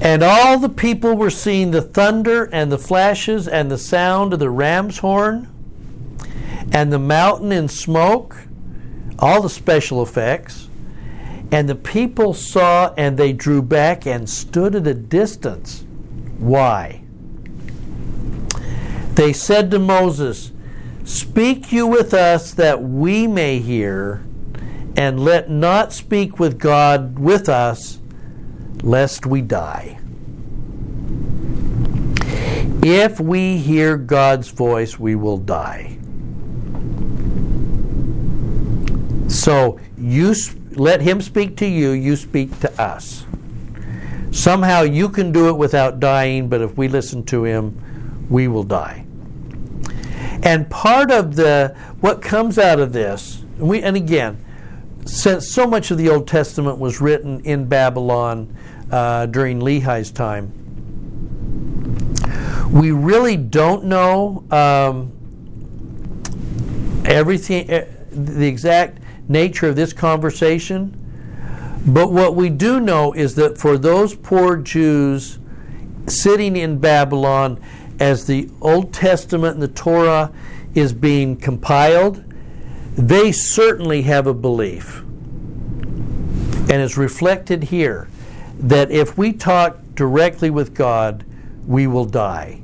And 0.00 0.22
all 0.22 0.58
the 0.58 0.68
people 0.68 1.16
were 1.16 1.30
seeing 1.30 1.70
the 1.70 1.82
thunder 1.82 2.44
and 2.52 2.70
the 2.70 2.78
flashes 2.78 3.48
and 3.48 3.70
the 3.70 3.78
sound 3.78 4.32
of 4.32 4.38
the 4.38 4.50
ram's 4.50 4.98
horn 4.98 5.48
and 6.72 6.92
the 6.92 6.98
mountain 6.98 7.50
in 7.50 7.68
smoke, 7.68 8.36
all 9.18 9.42
the 9.42 9.50
special 9.50 10.02
effects. 10.02 10.68
And 11.50 11.68
the 11.68 11.74
people 11.74 12.34
saw 12.34 12.92
and 12.96 13.16
they 13.16 13.32
drew 13.32 13.62
back 13.62 14.06
and 14.06 14.28
stood 14.28 14.74
at 14.74 14.86
a 14.86 14.94
distance. 14.94 15.84
Why? 16.38 17.02
They 19.14 19.32
said 19.32 19.70
to 19.72 19.78
Moses, 19.78 20.52
Speak 21.04 21.72
you 21.72 21.86
with 21.86 22.12
us 22.12 22.52
that 22.52 22.82
we 22.82 23.26
may 23.26 23.58
hear, 23.58 24.24
and 24.94 25.18
let 25.18 25.48
not 25.48 25.92
speak 25.92 26.38
with 26.38 26.58
God 26.58 27.18
with 27.18 27.48
us, 27.48 27.97
lest 28.82 29.26
we 29.26 29.42
die. 29.42 29.98
If 32.82 33.20
we 33.20 33.58
hear 33.58 33.96
God's 33.96 34.48
voice, 34.48 34.98
we 34.98 35.14
will 35.14 35.38
die. 35.38 35.98
So 39.28 39.78
you 39.96 40.34
let 40.72 41.00
him 41.00 41.20
speak 41.20 41.56
to 41.58 41.66
you, 41.66 41.90
you 41.90 42.16
speak 42.16 42.58
to 42.60 42.80
us. 42.80 43.26
Somehow 44.30 44.82
you 44.82 45.08
can 45.08 45.32
do 45.32 45.48
it 45.48 45.56
without 45.56 46.00
dying, 46.00 46.48
but 46.48 46.60
if 46.60 46.76
we 46.76 46.88
listen 46.88 47.24
to 47.24 47.44
him, 47.44 48.26
we 48.30 48.46
will 48.46 48.62
die. 48.62 49.04
And 50.42 50.70
part 50.70 51.10
of 51.10 51.34
the 51.34 51.74
what 52.00 52.22
comes 52.22 52.58
out 52.58 52.78
of 52.78 52.92
this, 52.92 53.42
and, 53.58 53.68
we, 53.68 53.82
and 53.82 53.96
again, 53.96 54.44
since 55.04 55.48
so 55.48 55.66
much 55.66 55.90
of 55.90 55.98
the 55.98 56.08
Old 56.08 56.28
Testament 56.28 56.78
was 56.78 57.00
written 57.00 57.40
in 57.40 57.66
Babylon 57.66 58.54
uh, 58.90 59.26
during 59.26 59.60
Lehi's 59.60 60.10
time, 60.10 60.52
we 62.70 62.92
really 62.92 63.36
don't 63.36 63.84
know 63.84 64.44
um, 64.50 65.12
everything, 67.04 67.70
eh, 67.70 67.86
the 68.10 68.46
exact 68.46 68.98
nature 69.28 69.68
of 69.68 69.76
this 69.76 69.92
conversation. 69.92 70.94
But 71.86 72.12
what 72.12 72.34
we 72.34 72.50
do 72.50 72.80
know 72.80 73.12
is 73.12 73.34
that 73.36 73.56
for 73.56 73.78
those 73.78 74.14
poor 74.14 74.56
Jews 74.56 75.38
sitting 76.06 76.56
in 76.56 76.78
Babylon, 76.78 77.60
as 78.00 78.26
the 78.26 78.50
Old 78.60 78.92
Testament 78.92 79.54
and 79.54 79.62
the 79.62 79.68
Torah 79.68 80.32
is 80.74 80.92
being 80.92 81.36
compiled, 81.36 82.24
they 82.96 83.32
certainly 83.32 84.02
have 84.02 84.26
a 84.26 84.34
belief. 84.34 85.00
And 86.70 86.82
it's 86.82 86.96
reflected 86.96 87.64
here 87.64 88.08
that 88.58 88.90
if 88.90 89.16
we 89.16 89.32
talk 89.32 89.78
directly 89.94 90.50
with 90.50 90.74
God, 90.74 91.24
we 91.66 91.86
will 91.86 92.04
die. 92.04 92.60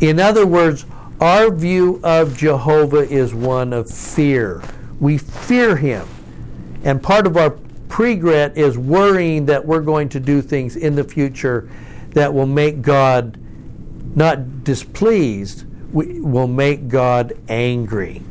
In 0.00 0.18
other 0.18 0.46
words, 0.46 0.84
our 1.20 1.50
view 1.50 2.00
of 2.02 2.36
Jehovah 2.36 3.08
is 3.08 3.34
one 3.34 3.72
of 3.72 3.90
fear. 3.90 4.62
We 5.00 5.18
fear 5.18 5.76
him. 5.76 6.06
And 6.84 7.02
part 7.02 7.26
of 7.26 7.36
our 7.36 7.58
pregret 7.88 8.56
is 8.56 8.76
worrying 8.78 9.46
that 9.46 9.64
we're 9.64 9.80
going 9.80 10.08
to 10.10 10.20
do 10.20 10.42
things 10.42 10.76
in 10.76 10.94
the 10.94 11.04
future 11.04 11.68
that 12.10 12.32
will 12.32 12.46
make 12.46 12.82
God 12.82 13.38
not 14.16 14.64
displeased, 14.64 15.64
we 15.92 16.20
will 16.20 16.46
make 16.46 16.88
God 16.88 17.34
angry 17.48 18.22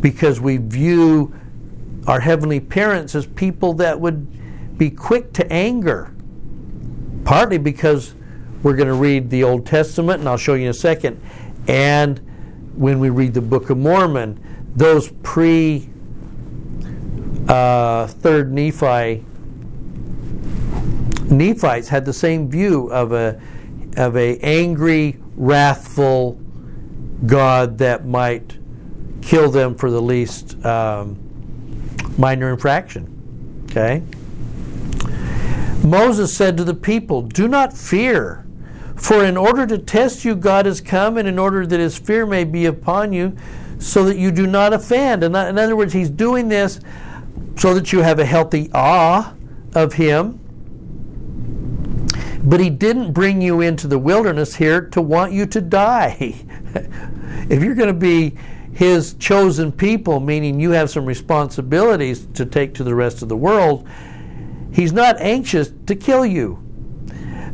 because 0.00 0.40
we 0.40 0.58
view 0.58 1.34
our 2.06 2.20
heavenly 2.20 2.60
parents 2.60 3.14
as 3.14 3.26
people 3.26 3.72
that 3.74 3.98
would 3.98 4.78
be 4.78 4.90
quick 4.90 5.32
to 5.32 5.52
anger. 5.52 6.13
Partly 7.24 7.58
because 7.58 8.14
we're 8.62 8.76
going 8.76 8.88
to 8.88 8.94
read 8.94 9.30
the 9.30 9.44
Old 9.44 9.66
Testament, 9.66 10.20
and 10.20 10.28
I'll 10.28 10.36
show 10.36 10.54
you 10.54 10.64
in 10.64 10.70
a 10.70 10.74
second, 10.74 11.20
and 11.68 12.18
when 12.76 12.98
we 12.98 13.10
read 13.10 13.34
the 13.34 13.40
Book 13.40 13.70
of 13.70 13.78
Mormon, 13.78 14.40
those 14.74 15.10
pre 15.22 15.88
uh, 17.48 18.06
third 18.06 18.52
Nephi 18.52 19.24
Nephites 21.30 21.88
had 21.88 22.04
the 22.04 22.12
same 22.12 22.50
view 22.50 22.90
of 22.90 23.12
a 23.12 23.40
of 23.96 24.16
a 24.16 24.38
angry, 24.38 25.18
wrathful 25.36 26.40
God 27.26 27.78
that 27.78 28.06
might 28.06 28.58
kill 29.22 29.50
them 29.50 29.74
for 29.74 29.90
the 29.90 30.02
least 30.02 30.62
um, 30.64 31.18
minor 32.18 32.50
infraction. 32.50 33.64
Okay. 33.70 34.02
Moses 35.84 36.34
said 36.34 36.56
to 36.56 36.64
the 36.64 36.74
people, 36.74 37.20
"Do 37.20 37.46
not 37.46 37.76
fear, 37.76 38.44
for 38.96 39.22
in 39.22 39.36
order 39.36 39.66
to 39.66 39.76
test 39.76 40.24
you, 40.24 40.34
God 40.34 40.64
has 40.64 40.80
come, 40.80 41.18
and 41.18 41.28
in 41.28 41.38
order 41.38 41.66
that 41.66 41.78
His 41.78 41.98
fear 41.98 42.24
may 42.24 42.44
be 42.44 42.64
upon 42.64 43.12
you, 43.12 43.34
so 43.78 44.04
that 44.04 44.16
you 44.16 44.30
do 44.30 44.46
not 44.46 44.72
offend." 44.72 45.22
In 45.22 45.34
other 45.36 45.76
words, 45.76 45.92
He's 45.92 46.08
doing 46.08 46.48
this 46.48 46.80
so 47.56 47.74
that 47.74 47.92
you 47.92 48.00
have 48.00 48.18
a 48.18 48.24
healthy 48.24 48.70
awe 48.72 49.34
of 49.74 49.92
Him. 49.92 50.40
But 52.42 52.60
He 52.60 52.70
didn't 52.70 53.12
bring 53.12 53.42
you 53.42 53.60
into 53.60 53.86
the 53.86 53.98
wilderness 53.98 54.54
here 54.54 54.80
to 54.80 55.02
want 55.02 55.32
you 55.32 55.44
to 55.46 55.60
die. 55.60 56.34
if 57.50 57.62
you're 57.62 57.74
going 57.74 57.88
to 57.88 57.92
be 57.92 58.36
His 58.72 59.14
chosen 59.14 59.70
people, 59.70 60.18
meaning 60.18 60.58
you 60.58 60.70
have 60.70 60.88
some 60.88 61.04
responsibilities 61.04 62.26
to 62.34 62.46
take 62.46 62.72
to 62.74 62.84
the 62.84 62.94
rest 62.94 63.20
of 63.20 63.28
the 63.28 63.36
world, 63.36 63.86
He's 64.74 64.92
not 64.92 65.20
anxious 65.20 65.70
to 65.86 65.94
kill 65.94 66.26
you. 66.26 66.58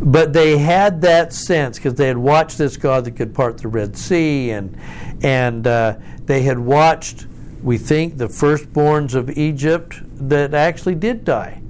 But 0.02 0.32
they 0.32 0.56
had 0.56 1.02
that 1.02 1.34
sense 1.34 1.76
because 1.76 1.94
they 1.94 2.08
had 2.08 2.16
watched 2.16 2.56
this 2.56 2.78
God 2.78 3.04
that 3.04 3.10
could 3.10 3.34
part 3.34 3.58
the 3.58 3.68
Red 3.68 3.94
Sea, 3.94 4.52
and 4.52 4.74
and 5.22 5.66
uh, 5.66 5.96
they 6.24 6.40
had 6.40 6.58
watched 6.58 7.26
we 7.62 7.76
think 7.76 8.16
the 8.16 8.26
firstborns 8.26 9.14
of 9.14 9.28
Egypt 9.36 10.00
that 10.28 10.54
actually 10.54 10.94
did 10.94 11.26
die. 11.26 11.60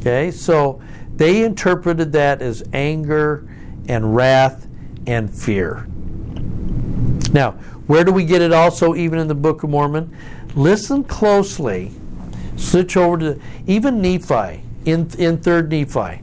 Okay, 0.00 0.30
so 0.30 0.80
they 1.16 1.44
interpreted 1.44 2.10
that 2.12 2.40
as 2.40 2.62
anger 2.72 3.46
and 3.88 4.16
wrath 4.16 4.66
and 5.06 5.28
fear. 5.30 5.86
Now, 7.34 7.52
where 7.86 8.04
do 8.04 8.12
we 8.12 8.24
get 8.24 8.40
it 8.40 8.54
also, 8.54 8.94
even 8.94 9.18
in 9.18 9.28
the 9.28 9.34
Book 9.34 9.62
of 9.62 9.68
Mormon? 9.68 10.16
Listen 10.54 11.04
closely. 11.04 11.92
Switch 12.56 12.96
over 12.96 13.18
to 13.18 13.40
even 13.66 14.00
Nephi 14.00 14.62
in 14.88 15.10
in 15.18 15.38
Third 15.38 15.70
Nephi. 15.70 16.22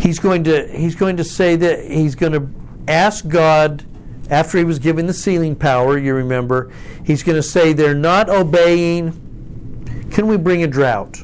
He's 0.00 0.18
going 0.18 0.44
to 0.44 0.66
he's 0.68 0.94
going 0.94 1.16
to 1.16 1.24
say 1.24 1.56
that 1.56 1.84
he's 1.84 2.14
going 2.14 2.32
to 2.32 2.48
ask 2.86 3.26
God 3.28 3.84
after 4.30 4.58
he 4.58 4.64
was 4.64 4.78
given 4.78 5.06
the 5.06 5.14
sealing 5.14 5.56
power. 5.56 5.98
You 5.98 6.14
remember, 6.14 6.70
he's 7.04 7.22
going 7.22 7.36
to 7.36 7.42
say 7.42 7.72
they're 7.72 7.94
not 7.94 8.28
obeying. 8.28 9.12
Can 10.10 10.26
we 10.26 10.36
bring 10.36 10.62
a 10.62 10.66
drought? 10.66 11.18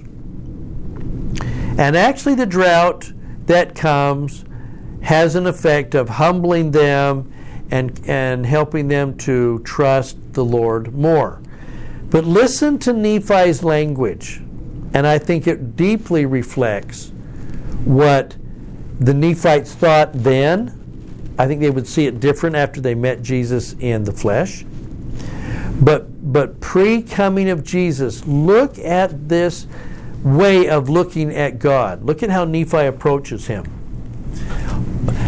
And 1.77 1.97
actually, 1.97 2.35
the 2.35 2.47
drought 2.47 3.11
that 3.47 3.75
comes 3.75 4.45
has 5.03 5.35
an 5.35 5.47
effect 5.47 5.95
of 5.95 6.09
humbling 6.09 6.71
them 6.71 7.31
and, 7.71 8.01
and 8.07 8.47
helping 8.47 8.89
them 8.89 9.17
to 9.19 9.59
trust 9.61 10.17
the 10.33 10.45
Lord 10.45 10.95
more. 10.95 11.43
But 12.11 12.25
listen 12.25 12.79
to 12.81 12.93
Nephi's 12.93 13.65
language, 13.65 14.41
and 14.95 15.07
I 15.09 15.19
think 15.19 15.49
it 15.49 15.77
deeply 15.77 16.25
reflects 16.25 17.11
what 17.85 18.37
the 19.01 19.13
Nephites 19.13 19.75
thought 19.75 20.13
then. 20.13 20.81
I 21.37 21.49
think 21.49 21.61
they 21.61 21.71
would 21.71 21.89
see 21.89 22.07
it 22.07 22.21
different 22.21 22.55
after 22.55 22.81
they 22.81 22.95
met 22.95 23.21
Jesus 23.21 23.75
in 23.81 24.05
the 24.05 24.13
flesh. 24.13 24.65
But 25.81 26.33
but 26.33 26.61
pre 26.61 27.03
coming 27.03 27.51
of 27.51 27.65
Jesus, 27.65 28.25
look 28.25 28.79
at 28.79 29.29
this 29.29 29.67
way 30.23 30.69
of 30.69 30.89
looking 30.89 31.35
at 31.35 31.59
God. 31.59 32.05
Look 32.05 32.23
at 32.23 32.31
how 32.31 32.45
Nephi 32.45 32.87
approaches 32.87 33.49
him. 33.49 33.65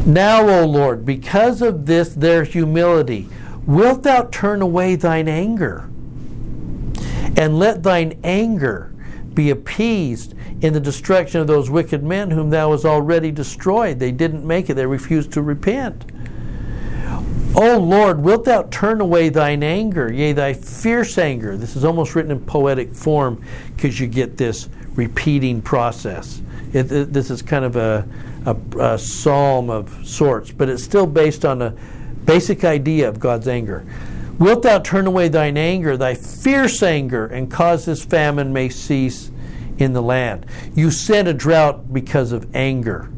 Now, 0.06 0.48
O 0.48 0.64
Lord, 0.64 1.04
because 1.04 1.60
of 1.60 1.86
this 1.86 2.10
their 2.10 2.44
humility, 2.44 3.28
wilt 3.66 4.04
thou 4.04 4.22
turn 4.30 4.62
away 4.62 4.94
thine 4.94 5.26
anger? 5.26 5.90
And 7.36 7.58
let 7.58 7.82
thine 7.82 8.18
anger 8.22 8.92
be 9.36 9.50
appeased 9.50 10.34
in 10.62 10.72
the 10.72 10.80
destruction 10.80 11.40
of 11.40 11.46
those 11.46 11.70
wicked 11.70 12.02
men 12.02 12.32
whom 12.32 12.50
thou 12.50 12.72
hast 12.72 12.84
already 12.84 13.30
destroyed. 13.30 14.00
They 14.00 14.10
didn't 14.10 14.44
make 14.44 14.68
it, 14.68 14.74
they 14.74 14.86
refused 14.86 15.32
to 15.34 15.42
repent. 15.42 16.04
O 17.54 17.78
Lord, 17.78 18.20
wilt 18.20 18.44
thou 18.44 18.64
turn 18.64 19.00
away 19.00 19.28
thine 19.28 19.62
anger, 19.62 20.12
yea, 20.12 20.32
thy 20.32 20.52
fierce 20.52 21.16
anger? 21.16 21.56
This 21.56 21.76
is 21.76 21.84
almost 21.84 22.14
written 22.14 22.32
in 22.32 22.40
poetic 22.40 22.92
form 22.92 23.42
because 23.74 24.00
you 24.00 24.08
get 24.08 24.36
this 24.36 24.68
repeating 24.94 25.62
process. 25.62 26.42
It, 26.72 26.90
it, 26.90 27.12
this 27.12 27.30
is 27.30 27.40
kind 27.40 27.64
of 27.64 27.76
a, 27.76 28.06
a, 28.44 28.56
a 28.78 28.98
psalm 28.98 29.70
of 29.70 30.06
sorts, 30.06 30.50
but 30.50 30.68
it's 30.68 30.82
still 30.82 31.06
based 31.06 31.44
on 31.44 31.62
a 31.62 31.74
basic 32.26 32.64
idea 32.64 33.08
of 33.08 33.20
God's 33.20 33.48
anger. 33.48 33.86
Wilt 34.38 34.62
thou 34.62 34.78
turn 34.78 35.06
away 35.06 35.28
thine 35.28 35.56
anger, 35.56 35.96
thy 35.96 36.14
fierce 36.14 36.82
anger, 36.82 37.26
and 37.26 37.50
cause 37.50 37.86
this 37.86 38.04
famine 38.04 38.52
may 38.52 38.68
cease 38.68 39.30
in 39.78 39.92
the 39.92 40.02
land? 40.02 40.46
You 40.74 40.90
sent 40.90 41.28
a 41.28 41.34
drought 41.34 41.92
because 41.92 42.32
of 42.32 42.54
anger. 42.54 43.08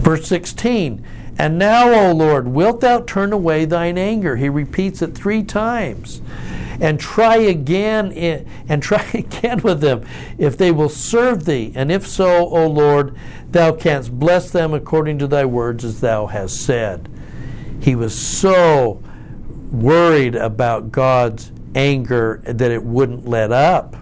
Verse 0.00 0.26
16, 0.26 1.04
and 1.38 1.58
now, 1.58 1.92
O 1.92 2.12
Lord, 2.12 2.48
wilt 2.48 2.80
thou 2.80 3.00
turn 3.00 3.32
away 3.32 3.64
thine 3.64 3.98
anger? 3.98 4.36
He 4.36 4.48
repeats 4.48 5.02
it 5.02 5.14
three 5.14 5.42
times 5.42 6.22
and 6.80 6.98
try 6.98 7.36
again 7.36 8.12
and 8.68 8.82
try 8.82 9.04
again 9.14 9.60
with 9.62 9.80
them 9.80 10.06
if 10.38 10.56
they 10.56 10.70
will 10.70 10.88
serve 10.88 11.44
thee 11.44 11.72
and 11.74 11.90
if 11.90 12.06
so 12.06 12.48
o 12.48 12.68
lord 12.68 13.16
thou 13.50 13.72
canst 13.72 14.16
bless 14.16 14.50
them 14.50 14.72
according 14.72 15.18
to 15.18 15.26
thy 15.26 15.44
words 15.44 15.84
as 15.84 16.00
thou 16.00 16.26
hast 16.26 16.56
said 16.64 17.08
he 17.80 17.94
was 17.94 18.16
so 18.16 19.02
worried 19.70 20.34
about 20.34 20.90
god's 20.90 21.52
anger 21.74 22.40
that 22.44 22.70
it 22.70 22.82
wouldn't 22.82 23.26
let 23.26 23.52
up. 23.52 23.96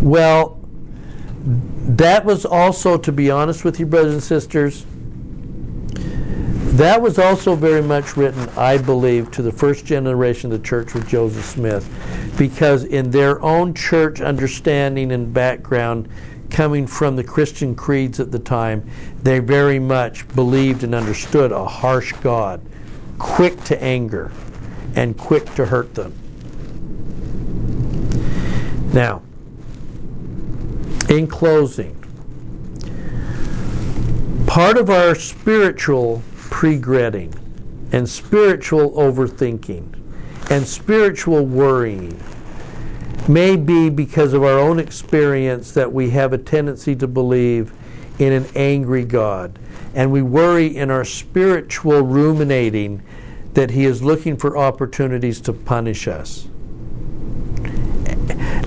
Well 0.00 0.60
that 1.86 2.24
was 2.24 2.46
also 2.46 2.96
to 2.96 3.12
be 3.12 3.30
honest 3.30 3.64
with 3.64 3.78
you 3.78 3.86
brothers 3.86 4.14
and 4.14 4.22
sisters 4.22 4.86
that 6.74 7.00
was 7.00 7.20
also 7.20 7.54
very 7.54 7.82
much 7.82 8.16
written, 8.16 8.48
I 8.56 8.78
believe, 8.78 9.30
to 9.30 9.42
the 9.42 9.52
first 9.52 9.86
generation 9.86 10.50
of 10.50 10.60
the 10.60 10.66
church 10.66 10.92
with 10.92 11.06
Joseph 11.06 11.44
Smith, 11.44 11.88
because 12.36 12.82
in 12.82 13.12
their 13.12 13.40
own 13.42 13.74
church 13.74 14.20
understanding 14.20 15.12
and 15.12 15.32
background, 15.32 16.08
coming 16.50 16.88
from 16.88 17.14
the 17.14 17.22
Christian 17.22 17.76
creeds 17.76 18.18
at 18.18 18.32
the 18.32 18.40
time, 18.40 18.90
they 19.22 19.38
very 19.38 19.78
much 19.78 20.26
believed 20.34 20.82
and 20.82 20.96
understood 20.96 21.52
a 21.52 21.64
harsh 21.64 22.12
God, 22.22 22.60
quick 23.18 23.62
to 23.64 23.82
anger 23.82 24.30
and 24.96 25.16
quick 25.16 25.44
to 25.54 25.66
hurt 25.66 25.94
them. 25.94 26.12
Now, 28.92 29.22
in 31.08 31.26
closing, 31.26 32.00
part 34.46 34.76
of 34.76 34.90
our 34.90 35.14
spiritual 35.14 36.22
regretting 36.64 37.34
and 37.92 38.08
spiritual 38.08 38.92
overthinking 38.92 39.86
and 40.50 40.66
spiritual 40.66 41.44
worrying 41.44 42.18
may 43.28 43.54
be 43.54 43.90
because 43.90 44.32
of 44.32 44.42
our 44.42 44.58
own 44.58 44.78
experience 44.78 45.72
that 45.72 45.92
we 45.92 46.08
have 46.08 46.32
a 46.32 46.38
tendency 46.38 46.96
to 46.96 47.06
believe 47.06 47.72
in 48.18 48.32
an 48.32 48.46
angry 48.54 49.04
God. 49.04 49.58
And 49.94 50.10
we 50.10 50.22
worry 50.22 50.76
in 50.76 50.90
our 50.90 51.04
spiritual 51.04 52.02
ruminating 52.02 53.02
that 53.54 53.70
He 53.70 53.84
is 53.84 54.02
looking 54.02 54.36
for 54.36 54.56
opportunities 54.56 55.40
to 55.42 55.52
punish 55.52 56.08
us. 56.08 56.48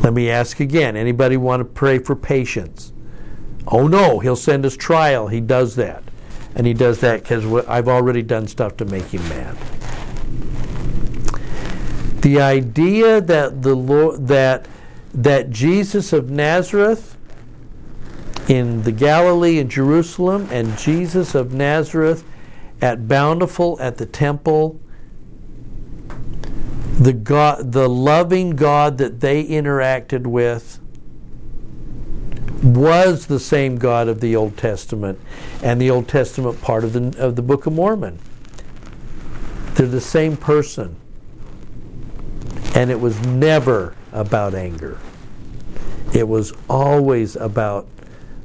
Let 0.04 0.14
me 0.14 0.30
ask 0.30 0.60
again 0.60 0.96
anybody 0.96 1.38
want 1.38 1.60
to 1.60 1.66
pray 1.66 2.00
for 2.00 2.16
patience? 2.16 2.94
Oh 3.68 3.88
no, 3.88 4.20
He'll 4.20 4.36
send 4.38 4.66
us 4.66 4.78
trial. 4.78 5.28
He 5.28 5.42
does 5.42 5.76
that 5.76 6.04
and 6.58 6.66
he 6.66 6.74
does 6.74 7.00
that 7.02 7.22
because 7.22 7.46
I've 7.68 7.88
already 7.88 8.24
done 8.24 8.48
stuff 8.48 8.78
to 8.78 8.86
make 8.86 9.06
him 9.06 9.22
mad. 9.30 9.56
The 12.22 12.42
idea 12.42 13.22
that 13.22 13.62
the 13.62 13.76
Lord, 13.76 14.28
that 14.28 14.68
that 15.14 15.50
Jesus 15.50 16.14
of 16.14 16.30
Nazareth 16.30 17.17
in 18.48 18.84
the 18.84 18.92
Galilee 18.92 19.60
in 19.60 19.70
Jerusalem 19.70 20.48
and 20.52 20.78
Jesus 20.78 21.36
of 21.36 21.54
Nazareth 21.54 22.24
at 22.82 23.08
Bountiful 23.08 23.78
at 23.80 23.98
the 23.98 24.06
temple 24.06 24.80
the 27.00 27.14
God 27.14 27.72
the 27.72 27.88
loving 27.88 28.52
God 28.52 28.98
that 28.98 29.20
they 29.20 29.46
interacted 29.46 30.26
with 30.26 30.80
was 32.64 33.28
the 33.28 33.40
same 33.40 33.78
God 33.78 34.08
of 34.08 34.20
the 34.20 34.36
Old 34.36 34.58
Testament 34.58 35.20
and 35.62 35.80
the 35.80 35.92
Old 35.92 36.08
Testament 36.08 36.60
part 36.62 36.84
of 36.84 36.94
the, 36.94 37.16
of 37.24 37.36
the 37.36 37.42
Book 37.42 37.68
of 37.68 37.74
Mormon. 37.74 38.18
They're 39.76 39.88
the 39.88 40.02
same 40.02 40.36
person. 40.36 40.96
And 42.74 42.90
it 42.90 43.00
was 43.00 43.20
never 43.28 43.96
about 44.12 44.56
anger, 44.56 45.00
it 46.14 46.28
was 46.28 46.54
always 46.70 47.36
about 47.36 47.88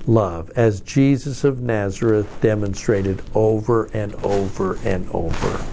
love, 0.07 0.51
as 0.57 0.81
Jesus 0.81 1.45
of 1.45 1.61
Nazareth 1.61 2.29
demonstrated 2.41 3.23
over 3.35 3.87
and 3.95 4.15
over 4.25 4.79
and 4.85 5.09
over. 5.11 5.65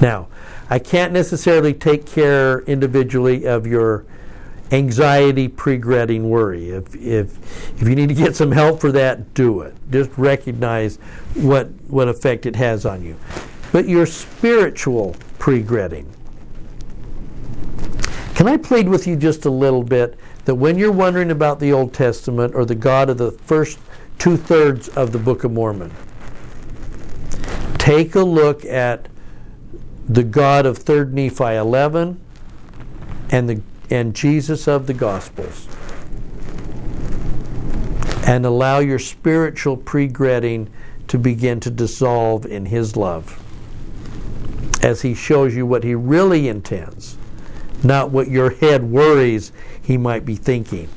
Now, 0.00 0.28
I 0.70 0.78
can't 0.78 1.12
necessarily 1.12 1.74
take 1.74 2.06
care 2.06 2.60
individually 2.60 3.46
of 3.46 3.66
your 3.66 4.04
anxiety 4.72 5.48
pre-gretting 5.48 6.30
worry. 6.30 6.70
If, 6.70 6.94
if, 6.94 7.80
if 7.80 7.86
you 7.86 7.94
need 7.94 8.08
to 8.08 8.14
get 8.14 8.34
some 8.34 8.50
help 8.50 8.80
for 8.80 8.90
that, 8.92 9.34
do 9.34 9.60
it. 9.60 9.74
Just 9.90 10.10
recognize 10.16 10.96
what, 11.34 11.68
what 11.88 12.08
effect 12.08 12.46
it 12.46 12.56
has 12.56 12.86
on 12.86 13.04
you. 13.04 13.16
But 13.70 13.86
your 13.86 14.06
spiritual 14.06 15.14
pre-gretting. 15.38 16.10
Can 18.34 18.48
I 18.48 18.56
plead 18.56 18.88
with 18.88 19.06
you 19.06 19.14
just 19.14 19.44
a 19.44 19.50
little 19.50 19.82
bit 19.82 20.18
that 20.46 20.54
when 20.54 20.78
you're 20.78 20.90
wondering 20.90 21.30
about 21.30 21.60
the 21.60 21.72
Old 21.72 21.92
Testament 21.92 22.54
or 22.54 22.64
the 22.64 22.74
God 22.74 23.10
of 23.10 23.18
the 23.18 23.32
first 23.32 23.78
two 24.18 24.36
thirds 24.36 24.88
of 24.88 25.12
the 25.12 25.18
Book 25.18 25.44
of 25.44 25.52
Mormon, 25.52 25.92
take 27.78 28.14
a 28.14 28.22
look 28.22 28.64
at 28.64 29.08
the 30.08 30.22
God 30.22 30.66
of 30.66 30.78
3rd 30.78 31.12
Nephi 31.12 31.56
11 31.56 32.20
and 33.30 33.48
the 33.48 33.62
and 33.90 34.14
Jesus 34.14 34.66
of 34.66 34.86
the 34.86 34.94
Gospels. 34.94 35.68
And 38.26 38.46
allow 38.46 38.78
your 38.78 38.98
spiritual 38.98 39.76
pre-gretting 39.76 40.70
to 41.08 41.18
begin 41.18 41.60
to 41.60 41.70
dissolve 41.70 42.46
in 42.46 42.66
His 42.66 42.96
love 42.96 43.38
as 44.82 45.02
He 45.02 45.14
shows 45.14 45.54
you 45.54 45.66
what 45.66 45.84
He 45.84 45.94
really 45.94 46.48
intends 46.48 47.18
not 47.84 48.10
what 48.10 48.28
your 48.28 48.50
head 48.50 48.82
worries 48.84 49.52
he 49.82 49.96
might 49.96 50.24
be 50.24 50.36
thinking. 50.36 50.88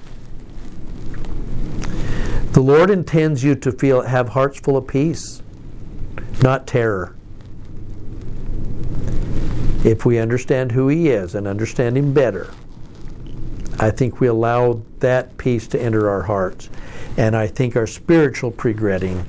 The 2.52 2.62
Lord 2.62 2.90
intends 2.90 3.44
you 3.44 3.56
to 3.56 3.72
feel 3.72 4.02
have 4.02 4.30
hearts 4.30 4.60
full 4.60 4.78
of 4.78 4.88
peace, 4.88 5.42
not 6.42 6.68
terror. 6.68 7.16
If 9.84 10.06
we 10.06 10.20
understand 10.20 10.72
who 10.72 10.88
he 10.88 11.10
is 11.10 11.36
and 11.36 11.48
understand 11.48 11.98
him 11.98 12.14
better, 12.14 12.52
I 13.78 13.92
think 13.92 14.20
we 14.20 14.28
allow 14.28 14.82
that 15.00 15.38
peace 15.38 15.68
to 15.68 15.82
enter 15.82 16.10
our 16.10 16.22
hearts. 16.22 16.70
And 17.18 17.36
I 17.36 17.48
think 17.48 17.76
our 17.76 17.88
spiritual 17.88 18.52
regretting 18.52 19.26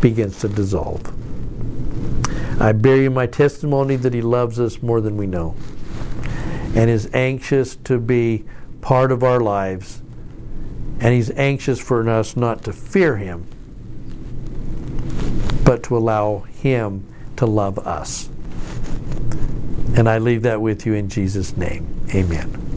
begins 0.00 0.40
to 0.40 0.48
dissolve. 0.48 1.12
I 2.60 2.72
bear 2.72 2.96
you 2.96 3.10
my 3.10 3.26
testimony 3.26 3.96
that 3.96 4.14
he 4.14 4.20
loves 4.20 4.60
us 4.60 4.82
more 4.82 5.00
than 5.00 5.16
we 5.16 5.26
know 5.26 5.54
and 6.74 6.90
is 6.90 7.08
anxious 7.14 7.76
to 7.76 7.98
be 7.98 8.44
part 8.80 9.12
of 9.12 9.22
our 9.22 9.40
lives. 9.40 10.02
And 11.00 11.14
he's 11.14 11.30
anxious 11.32 11.80
for 11.80 12.08
us 12.08 12.36
not 12.36 12.64
to 12.64 12.72
fear 12.72 13.16
him, 13.16 13.46
but 15.64 15.82
to 15.84 15.96
allow 15.96 16.40
him 16.40 17.06
to 17.36 17.46
love 17.46 17.78
us. 17.78 18.28
And 19.96 20.08
I 20.08 20.18
leave 20.18 20.42
that 20.42 20.60
with 20.60 20.86
you 20.86 20.94
in 20.94 21.08
Jesus' 21.08 21.56
name. 21.56 21.88
Amen. 22.14 22.73